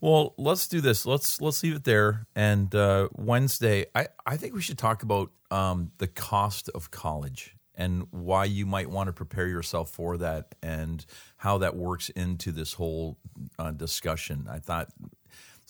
Well, 0.00 0.34
let's 0.36 0.66
do 0.68 0.80
this. 0.80 1.06
Let's 1.06 1.40
let's 1.40 1.62
leave 1.62 1.76
it 1.76 1.84
there. 1.84 2.26
And 2.34 2.74
uh, 2.74 3.08
Wednesday, 3.12 3.86
I 3.94 4.08
I 4.26 4.36
think 4.36 4.54
we 4.54 4.60
should 4.62 4.78
talk 4.78 5.02
about 5.02 5.30
um, 5.50 5.92
the 5.98 6.08
cost 6.08 6.68
of 6.70 6.90
college 6.90 7.56
and 7.74 8.06
why 8.10 8.44
you 8.44 8.66
might 8.66 8.90
want 8.90 9.06
to 9.08 9.12
prepare 9.12 9.46
yourself 9.48 9.90
for 9.90 10.16
that 10.18 10.54
and 10.62 11.04
how 11.36 11.58
that 11.58 11.76
works 11.76 12.08
into 12.10 12.50
this 12.52 12.74
whole 12.74 13.16
uh, 13.58 13.70
discussion. 13.70 14.46
I 14.50 14.58
thought 14.58 14.88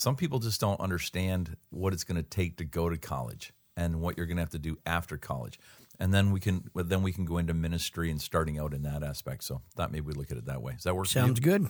some 0.03 0.17
people 0.17 0.41
just 0.41 0.61
don't 0.61 0.81
understand 0.81 1.57
what 1.71 1.93
it's 1.93 2.03
going 2.03 2.17
to 2.17 2.29
take 2.29 2.57
to 2.57 2.65
go 2.65 2.88
to 2.88 2.99
college 2.99 3.53
and 3.77 4.01
what 4.01 4.17
you're 4.17 4.27
going 4.27 4.37
to 4.37 4.43
have 4.43 4.51
to 4.51 4.59
do 4.59 4.77
after 4.85 5.17
college. 5.17 5.61
And 6.01 6.12
then 6.12 6.33
we 6.33 6.41
can 6.41 6.65
then 6.75 7.03
we 7.03 7.12
can 7.12 7.25
go 7.25 7.38
into 7.38 7.55
ministry 7.55 8.11
and 8.11 8.21
starting 8.21 8.59
out 8.59 8.75
in 8.75 8.83
that 8.83 9.05
aspect. 9.05 9.45
So 9.45 9.62
thought 9.77 9.93
maybe 9.93 10.07
we 10.07 10.15
look 10.15 10.33
at 10.33 10.37
it 10.37 10.47
that 10.47 10.61
way. 10.61 10.73
Does 10.73 10.83
that 10.83 10.97
work? 10.97 11.07
for 11.07 11.19
you? 11.19 11.27
sounds 11.27 11.38
good. 11.38 11.69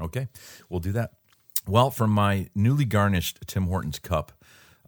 Okay, 0.00 0.28
we'll 0.70 0.80
do 0.80 0.92
that. 0.92 1.10
Well, 1.66 1.90
from 1.90 2.10
my 2.10 2.48
newly 2.54 2.86
garnished 2.86 3.40
Tim 3.46 3.64
Hortons 3.64 3.98
cup, 3.98 4.32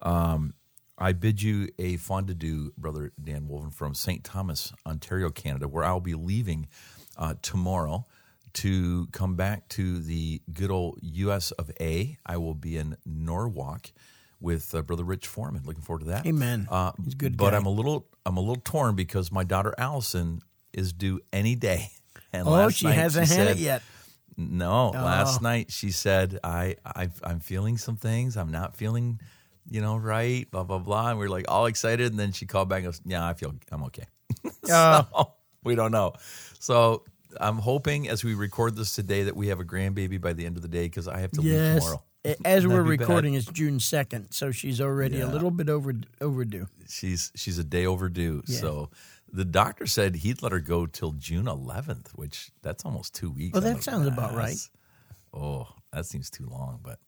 um, 0.01 0.55
I 0.97 1.13
bid 1.13 1.43
you 1.43 1.69
a 1.77 1.97
fond 1.97 2.31
adieu, 2.31 2.73
Brother 2.75 3.11
Dan 3.21 3.47
Wolven, 3.47 3.71
from 3.71 3.93
St. 3.93 4.23
Thomas, 4.23 4.73
Ontario, 4.87 5.29
Canada, 5.29 5.67
where 5.67 5.83
I'll 5.83 5.99
be 5.99 6.15
leaving 6.15 6.67
uh, 7.17 7.35
tomorrow 7.43 8.07
to 8.53 9.07
come 9.11 9.35
back 9.35 9.67
to 9.69 9.99
the 9.99 10.41
good 10.53 10.71
old 10.71 10.99
US 11.01 11.51
of 11.51 11.71
A. 11.79 12.17
I 12.25 12.37
will 12.37 12.53
be 12.55 12.77
in 12.77 12.97
Norwalk 13.05 13.91
with 14.39 14.73
uh, 14.73 14.81
Brother 14.81 15.03
Rich 15.03 15.27
Foreman. 15.27 15.63
Looking 15.65 15.83
forward 15.83 15.99
to 16.01 16.05
that. 16.07 16.25
Amen. 16.25 16.67
Uh, 16.69 16.91
He's 17.03 17.13
good 17.15 17.37
but 17.37 17.51
guy. 17.51 17.57
I'm 17.57 17.65
a 17.65 17.69
little 17.71 18.07
I'm 18.25 18.37
a 18.37 18.39
little 18.39 18.61
torn 18.63 18.95
because 18.95 19.31
my 19.31 19.43
daughter 19.43 19.73
Allison 19.77 20.41
is 20.73 20.93
due 20.93 21.19
any 21.31 21.55
day. 21.55 21.89
And 22.33 22.47
Oh, 22.47 22.51
last 22.51 22.75
she 22.75 22.85
night 22.85 22.95
hasn't 22.95 23.27
had 23.27 23.35
said, 23.35 23.47
it 23.49 23.57
yet. 23.57 23.81
no, 24.37 24.93
Oh. 24.95 25.03
last 25.03 25.41
night 25.41 25.69
she 25.69 25.91
said 25.91 26.39
I, 26.45 26.77
I 26.85 27.09
I'm 27.23 27.41
feeling 27.41 27.77
some 27.77 27.97
things. 27.97 28.37
I'm 28.37 28.51
not 28.51 28.77
feeling, 28.77 29.19
you 29.69 29.81
know, 29.81 29.97
right. 29.97 30.49
Blah 30.49 30.63
blah 30.63 30.77
blah. 30.79 31.09
And 31.09 31.19
we 31.19 31.25
are 31.25 31.29
like 31.29 31.45
all 31.49 31.65
excited, 31.65 32.09
and 32.11 32.17
then 32.17 32.31
she 32.31 32.45
called 32.45 32.69
back 32.69 32.77
and 32.77 32.85
goes, 32.85 33.01
"Yeah, 33.03 33.27
I 33.27 33.33
feel 33.33 33.53
I'm 33.71 33.83
okay." 33.85 34.05
Oh. 34.69 35.07
so 35.13 35.31
we 35.65 35.75
don't 35.75 35.91
know. 35.91 36.13
So 36.59 37.03
I'm 37.39 37.57
hoping 37.59 38.07
as 38.09 38.23
we 38.23 38.33
record 38.33 38.75
this 38.75 38.95
today 38.95 39.23
that 39.23 39.35
we 39.35 39.47
have 39.47 39.59
a 39.59 39.63
grandbaby 39.63 40.19
by 40.19 40.33
the 40.33 40.45
end 40.45 40.57
of 40.57 40.61
the 40.61 40.67
day 40.67 40.83
because 40.85 41.07
I 41.07 41.19
have 41.19 41.31
to 41.31 41.41
leave 41.41 41.53
Yes. 41.53 41.79
tomorrow. 41.83 42.03
As 42.45 42.67
we're 42.67 42.83
That'd 42.83 42.99
bad. 42.99 42.99
recording, 43.07 43.33
it's 43.35 43.45
June 43.47 43.79
second, 43.79 44.31
so 44.31 44.51
she's 44.51 44.79
already 44.79 45.19
a 45.21 45.27
little 45.27 45.49
bit 45.51 45.69
over 45.69 45.93
overdue. 46.19 46.67
She's 46.87 47.31
she's 47.35 47.57
a 47.57 47.63
day 47.63 47.85
overdue. 47.85 48.43
Yeah. 48.45 48.59
So 48.59 48.89
the 49.33 49.45
doctor 49.45 49.87
said 49.87 50.17
he'd 50.17 50.41
let 50.43 50.51
her 50.51 50.59
go 50.59 50.85
till 50.85 51.13
June 51.13 51.45
11th, 51.45 52.09
which 52.15 52.51
that's 52.61 52.85
almost 52.85 53.15
two 53.15 53.31
weeks. 53.31 53.53
Well, 53.53 53.61
that 53.63 53.73
like, 53.75 53.81
sounds 53.83 54.05
about 54.07 54.35
right." 54.35 54.57
Oh, 55.33 55.67
that 55.93 56.05
seems 56.05 56.29
too 56.29 56.45
long, 56.45 56.79
but 56.83 56.99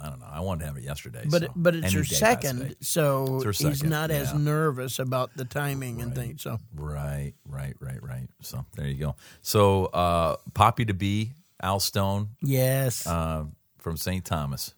I 0.00 0.08
don't 0.08 0.20
know. 0.20 0.28
I 0.30 0.40
wanted 0.40 0.60
to 0.60 0.66
have 0.66 0.76
it 0.76 0.84
yesterday. 0.84 1.24
But 1.28 1.42
so 1.42 1.48
but 1.56 1.74
it's 1.74 1.86
any 1.86 1.94
her 1.94 2.00
I'd 2.00 2.06
second, 2.06 2.76
so 2.80 3.36
It's 3.36 3.44
her 3.44 3.50
he's 3.68 3.78
second, 3.78 3.90
not 3.90 4.10
as 4.10 4.32
nervous 4.34 4.98
about 4.98 5.36
the 5.36 5.44
timing 5.44 6.00
and 6.02 6.14
things. 6.14 6.42
So 6.42 6.58
Right, 6.74 7.32
right, 7.46 7.74
right, 7.80 8.02
right. 8.02 8.28
So 8.40 8.64
there 8.76 8.86
you 8.86 8.94
go. 8.94 9.16
So 9.42 9.86
uh, 9.86 10.36
Poppy 10.54 10.84
to 10.84 10.94
be 10.94 11.32
Al 11.62 11.80
Stone 11.80 12.30
yes, 12.40 13.06
uh, 13.06 13.44
from 13.78 13.96
St. 13.96 14.24
Thomas. 14.24 14.74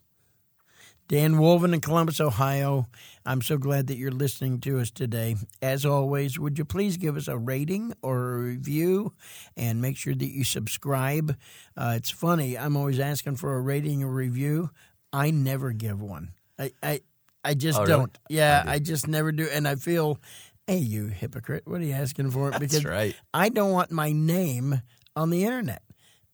Dan 1.08 1.34
Wolven 1.34 1.74
in 1.74 1.80
Columbus, 1.80 2.20
Ohio. 2.20 2.86
I'm 3.26 3.42
so 3.42 3.58
glad 3.58 3.88
that 3.88 3.96
you're 3.96 4.12
listening 4.12 4.60
to 4.60 4.78
us 4.78 4.92
today. 4.92 5.34
As 5.60 5.84
always, 5.84 6.38
would 6.38 6.56
you 6.56 6.64
please 6.64 6.98
give 6.98 7.16
us 7.16 7.26
a 7.26 7.36
rating 7.36 7.92
or 8.00 8.34
a 8.34 8.38
review 8.38 9.12
and 9.56 9.82
make 9.82 9.96
sure 9.96 10.14
that 10.14 10.30
you 10.30 10.44
subscribe? 10.44 11.36
Uh, 11.76 11.94
it's 11.96 12.10
funny, 12.10 12.56
I'm 12.56 12.76
always 12.76 13.00
asking 13.00 13.36
for 13.36 13.56
a 13.56 13.60
rating 13.60 14.04
or 14.04 14.10
review. 14.12 14.70
I 15.12 15.30
never 15.30 15.72
give 15.72 16.00
one. 16.00 16.32
I, 16.58 16.72
I, 16.82 17.00
I 17.44 17.54
just 17.54 17.78
Oh, 17.80 17.86
don't. 17.86 18.16
Yeah, 18.28 18.62
I, 18.66 18.78
just 18.78 19.08
never 19.08 19.32
do. 19.32 19.48
And 19.50 19.66
I 19.66 19.74
feel, 19.76 20.18
hey, 20.66 20.78
you 20.78 21.06
hypocrite, 21.06 21.62
what 21.66 21.80
are 21.80 21.84
you 21.84 21.94
asking 21.94 22.30
for? 22.30 22.50
Because 22.58 22.84
right. 22.84 23.14
I 23.34 23.48
don't 23.48 23.72
want 23.72 23.90
my 23.90 24.12
name 24.12 24.82
on 25.16 25.30
the 25.30 25.44
internet. 25.44 25.82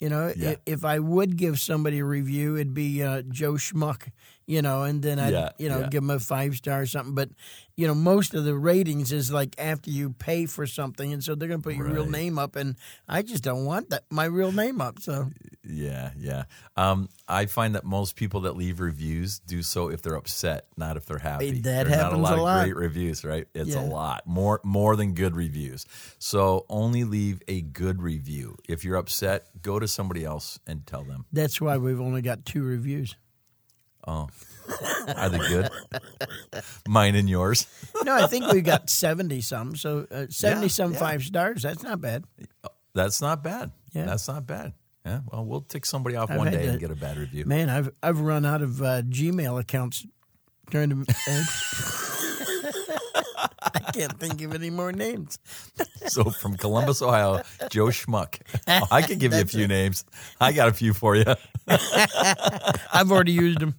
You 0.00 0.10
know, 0.10 0.32
Yeah. 0.36 0.50
if, 0.50 0.58
if 0.66 0.84
I 0.84 0.98
would 0.98 1.36
give 1.36 1.58
somebody 1.58 2.00
a 2.00 2.04
review, 2.04 2.56
it'd 2.56 2.74
be 2.74 3.02
uh, 3.02 3.22
Joe 3.22 3.54
Schmuck, 3.54 4.08
you 4.46 4.62
know, 4.62 4.82
and 4.84 5.02
then 5.02 5.18
I'd, 5.18 5.32
Yeah, 5.32 5.48
you 5.58 5.68
know, 5.68 5.80
yeah. 5.80 5.88
give 5.88 6.02
them 6.02 6.10
a 6.10 6.20
five 6.20 6.54
star 6.54 6.82
or 6.82 6.86
something. 6.86 7.14
But, 7.14 7.30
you 7.76 7.86
know, 7.86 7.94
most 7.94 8.32
of 8.34 8.44
the 8.44 8.54
ratings 8.54 9.10
is 9.12 9.32
like 9.32 9.54
after 9.58 9.90
you 9.90 10.10
pay 10.10 10.46
for 10.46 10.66
something. 10.66 11.12
And 11.12 11.22
so 11.22 11.34
they're 11.34 11.48
going 11.48 11.60
to 11.62 11.68
put 11.68 11.74
your 11.76 11.88
real 11.88 12.06
name 12.06 12.38
up. 12.38 12.54
And 12.56 12.76
I 13.08 13.22
just 13.22 13.42
don't 13.42 13.64
want 13.64 13.90
that, 13.90 14.04
my 14.10 14.24
real 14.26 14.52
name 14.52 14.80
up. 14.80 15.00
So, 15.00 15.30
Yeah, 15.64 16.10
yeah. 16.16 16.44
Um, 16.76 17.08
I 17.28 17.46
find 17.46 17.74
that 17.74 17.84
most 17.84 18.14
people 18.14 18.42
that 18.42 18.56
leave 18.56 18.78
reviews 18.78 19.40
do 19.40 19.62
so 19.62 19.88
if 19.90 20.00
they're 20.00 20.14
upset, 20.14 20.66
not 20.76 20.96
if 20.96 21.06
they're 21.06 21.18
happy. 21.18 21.50
That 21.60 21.86
There 21.88 21.98
are 21.98 22.02
happens 22.04 22.22
not 22.22 22.32
a 22.32 22.36
lot 22.36 22.38
a 22.38 22.42
lot. 22.42 22.58
of 22.58 22.64
great 22.72 22.76
reviews, 22.76 23.24
right? 23.24 23.48
It's 23.52 23.74
a 23.74 23.80
lot 23.80 24.26
more 24.26 24.60
more 24.62 24.94
than 24.94 25.12
good 25.14 25.34
reviews. 25.34 25.86
So 26.18 26.66
only 26.68 27.02
leave 27.02 27.42
a 27.48 27.62
good 27.62 28.00
review. 28.00 28.56
If 28.68 28.84
you're 28.84 28.96
upset, 28.96 29.48
go 29.60 29.80
to 29.80 29.88
somebody 29.88 30.24
else 30.24 30.60
and 30.68 30.86
tell 30.86 31.02
them. 31.02 31.26
That's 31.32 31.60
why 31.60 31.78
we've 31.78 32.00
only 32.00 32.22
got 32.22 32.44
two 32.46 32.62
reviews. 32.62 33.16
Oh, 34.06 34.28
are 35.16 35.28
they 35.28 35.38
good? 35.38 35.68
Mine 36.88 37.14
and 37.14 37.28
yours. 37.28 37.66
No, 38.04 38.14
I 38.14 38.26
think 38.26 38.52
we 38.52 38.60
got 38.60 38.88
70 38.90 39.40
some. 39.40 39.76
So 39.76 40.06
uh, 40.10 40.26
70 40.28 40.68
some 40.68 40.92
yeah. 40.92 40.98
five 40.98 41.22
stars. 41.22 41.62
That's 41.62 41.82
not 41.82 42.00
bad. 42.00 42.24
That's 42.94 43.20
not 43.20 43.42
bad. 43.42 43.72
Yeah. 43.92 44.06
That's 44.06 44.28
not 44.28 44.46
bad. 44.46 44.72
Yeah. 45.04 45.20
Well, 45.30 45.44
we'll 45.44 45.60
tick 45.60 45.86
somebody 45.86 46.16
off 46.16 46.30
I've 46.30 46.38
one 46.38 46.50
day 46.50 46.62
to- 46.62 46.70
and 46.70 46.80
get 46.80 46.90
a 46.90 46.96
bad 46.96 47.16
review. 47.16 47.44
Man, 47.46 47.68
I've 47.68 47.90
I've 48.02 48.20
run 48.20 48.44
out 48.44 48.62
of 48.62 48.82
uh, 48.82 49.02
Gmail 49.02 49.60
accounts 49.60 50.06
trying 50.70 50.90
to. 50.90 51.04
Uh, 51.28 51.44
I 53.76 53.92
can't 53.92 54.18
think 54.18 54.40
of 54.42 54.54
any 54.54 54.70
more 54.70 54.92
names. 54.92 55.38
So 56.06 56.24
from 56.30 56.56
Columbus, 56.56 57.02
Ohio, 57.02 57.42
Joe 57.70 57.86
Schmuck. 57.86 58.40
Oh, 58.68 58.86
I 58.90 59.02
could 59.02 59.18
give 59.18 59.32
you 59.34 59.40
a 59.40 59.44
few 59.46 59.68
names. 59.68 60.04
I 60.40 60.52
got 60.52 60.68
a 60.68 60.72
few 60.72 60.92
for 60.94 61.14
you. 61.16 61.24
I've 61.68 63.10
already 63.10 63.32
used 63.32 63.60
them. 63.60 63.74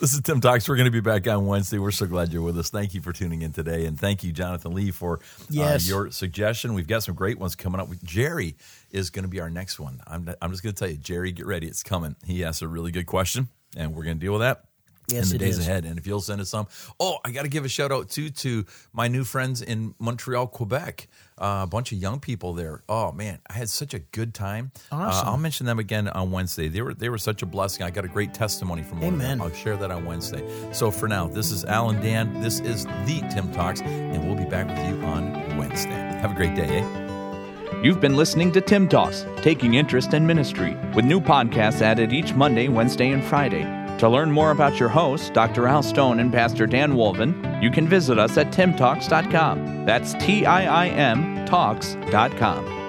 This 0.00 0.12
is 0.12 0.20
Tim 0.20 0.40
Talks. 0.40 0.68
We're 0.68 0.74
going 0.76 0.86
to 0.86 0.90
be 0.90 1.00
back 1.00 1.26
on 1.28 1.46
Wednesday. 1.46 1.78
We're 1.78 1.92
so 1.92 2.06
glad 2.06 2.32
you're 2.32 2.42
with 2.42 2.58
us. 2.58 2.68
Thank 2.68 2.92
you 2.92 3.00
for 3.00 3.12
tuning 3.12 3.42
in 3.42 3.52
today. 3.52 3.86
And 3.86 3.98
thank 3.98 4.22
you, 4.24 4.32
Jonathan 4.32 4.74
Lee, 4.74 4.90
for 4.90 5.20
Yes. 5.48 5.88
uh, 5.88 5.92
your 5.94 6.10
suggestion. 6.10 6.74
We've 6.74 6.88
got 6.88 7.04
some 7.04 7.14
great 7.14 7.38
ones 7.38 7.54
coming 7.54 7.80
up. 7.80 7.88
Jerry 8.02 8.56
is 8.90 9.10
going 9.10 9.22
to 9.22 9.28
be 9.28 9.40
our 9.40 9.48
next 9.48 9.78
one. 9.78 10.00
I'm, 10.06 10.28
I'm 10.42 10.50
just 10.50 10.62
going 10.62 10.74
to 10.74 10.78
tell 10.78 10.90
you, 10.90 10.98
Jerry, 10.98 11.30
get 11.32 11.46
ready. 11.46 11.68
It's 11.68 11.82
coming. 11.84 12.16
He 12.26 12.44
asked 12.44 12.60
a 12.62 12.68
really 12.68 12.90
good 12.90 13.06
question, 13.06 13.48
and 13.76 13.94
we're 13.94 14.04
going 14.04 14.18
to 14.18 14.20
deal 14.20 14.32
with 14.32 14.42
that. 14.42 14.64
Yes, 15.08 15.30
in 15.30 15.38
the 15.38 15.44
it 15.44 15.46
days 15.46 15.58
is. 15.58 15.66
ahead. 15.68 15.84
And 15.84 15.98
if 15.98 16.06
you'll 16.06 16.20
send 16.20 16.40
us 16.40 16.48
some, 16.48 16.66
oh, 16.98 17.18
I 17.24 17.30
got 17.30 17.42
to 17.42 17.48
give 17.48 17.64
a 17.64 17.68
shout 17.68 17.92
out 17.92 18.08
too 18.08 18.30
to 18.30 18.64
my 18.92 19.08
new 19.08 19.24
friends 19.24 19.62
in 19.62 19.94
Montreal, 19.98 20.46
Quebec. 20.46 21.08
Uh, 21.36 21.62
a 21.64 21.66
bunch 21.66 21.90
of 21.90 21.98
young 21.98 22.20
people 22.20 22.52
there. 22.52 22.84
Oh 22.88 23.10
man, 23.10 23.40
I 23.50 23.54
had 23.54 23.68
such 23.68 23.92
a 23.92 23.98
good 23.98 24.34
time. 24.34 24.70
Awesome. 24.92 25.26
Uh, 25.26 25.30
I'll 25.32 25.36
mention 25.36 25.66
them 25.66 25.80
again 25.80 26.06
on 26.06 26.30
Wednesday. 26.30 26.68
They 26.68 26.80
were 26.80 26.94
they 26.94 27.08
were 27.08 27.18
such 27.18 27.42
a 27.42 27.46
blessing. 27.46 27.82
I 27.82 27.90
got 27.90 28.04
a 28.04 28.08
great 28.08 28.32
testimony 28.32 28.84
from 28.84 29.00
one 29.00 29.14
of 29.14 29.18
them. 29.18 29.26
Amen. 29.26 29.40
I'll 29.40 29.52
share 29.52 29.76
that 29.76 29.90
on 29.90 30.04
Wednesday. 30.04 30.48
So 30.72 30.92
for 30.92 31.08
now, 31.08 31.26
this 31.26 31.50
is 31.50 31.64
Al 31.64 31.90
and 31.90 32.00
Dan. 32.00 32.40
This 32.40 32.60
is 32.60 32.84
the 32.84 33.26
Tim 33.32 33.52
Talks, 33.52 33.80
and 33.80 34.24
we'll 34.24 34.36
be 34.36 34.48
back 34.48 34.68
with 34.68 34.78
you 34.88 35.04
on 35.04 35.56
Wednesday. 35.58 35.90
Have 35.90 36.30
a 36.30 36.34
great 36.34 36.54
day. 36.54 36.78
Eh? 36.78 37.80
You've 37.82 38.00
been 38.00 38.16
listening 38.16 38.52
to 38.52 38.60
Tim 38.60 38.88
Talks, 38.88 39.26
taking 39.38 39.74
interest 39.74 40.14
in 40.14 40.24
ministry, 40.26 40.76
with 40.94 41.04
new 41.04 41.20
podcasts 41.20 41.82
added 41.82 42.12
each 42.12 42.32
Monday, 42.32 42.68
Wednesday, 42.68 43.10
and 43.10 43.22
Friday. 43.24 43.83
To 44.04 44.10
learn 44.10 44.30
more 44.30 44.50
about 44.50 44.78
your 44.78 44.90
hosts, 44.90 45.30
Dr. 45.30 45.66
Al 45.66 45.82
Stone 45.82 46.20
and 46.20 46.30
Pastor 46.30 46.66
Dan 46.66 46.92
Wolven, 46.92 47.62
you 47.62 47.70
can 47.70 47.88
visit 47.88 48.18
us 48.18 48.36
at 48.36 48.48
timtalks.com. 48.48 49.86
That's 49.86 50.12
T 50.22 50.44
I 50.44 50.84
I 50.84 50.88
M 50.88 51.46
talks.com. 51.46 52.83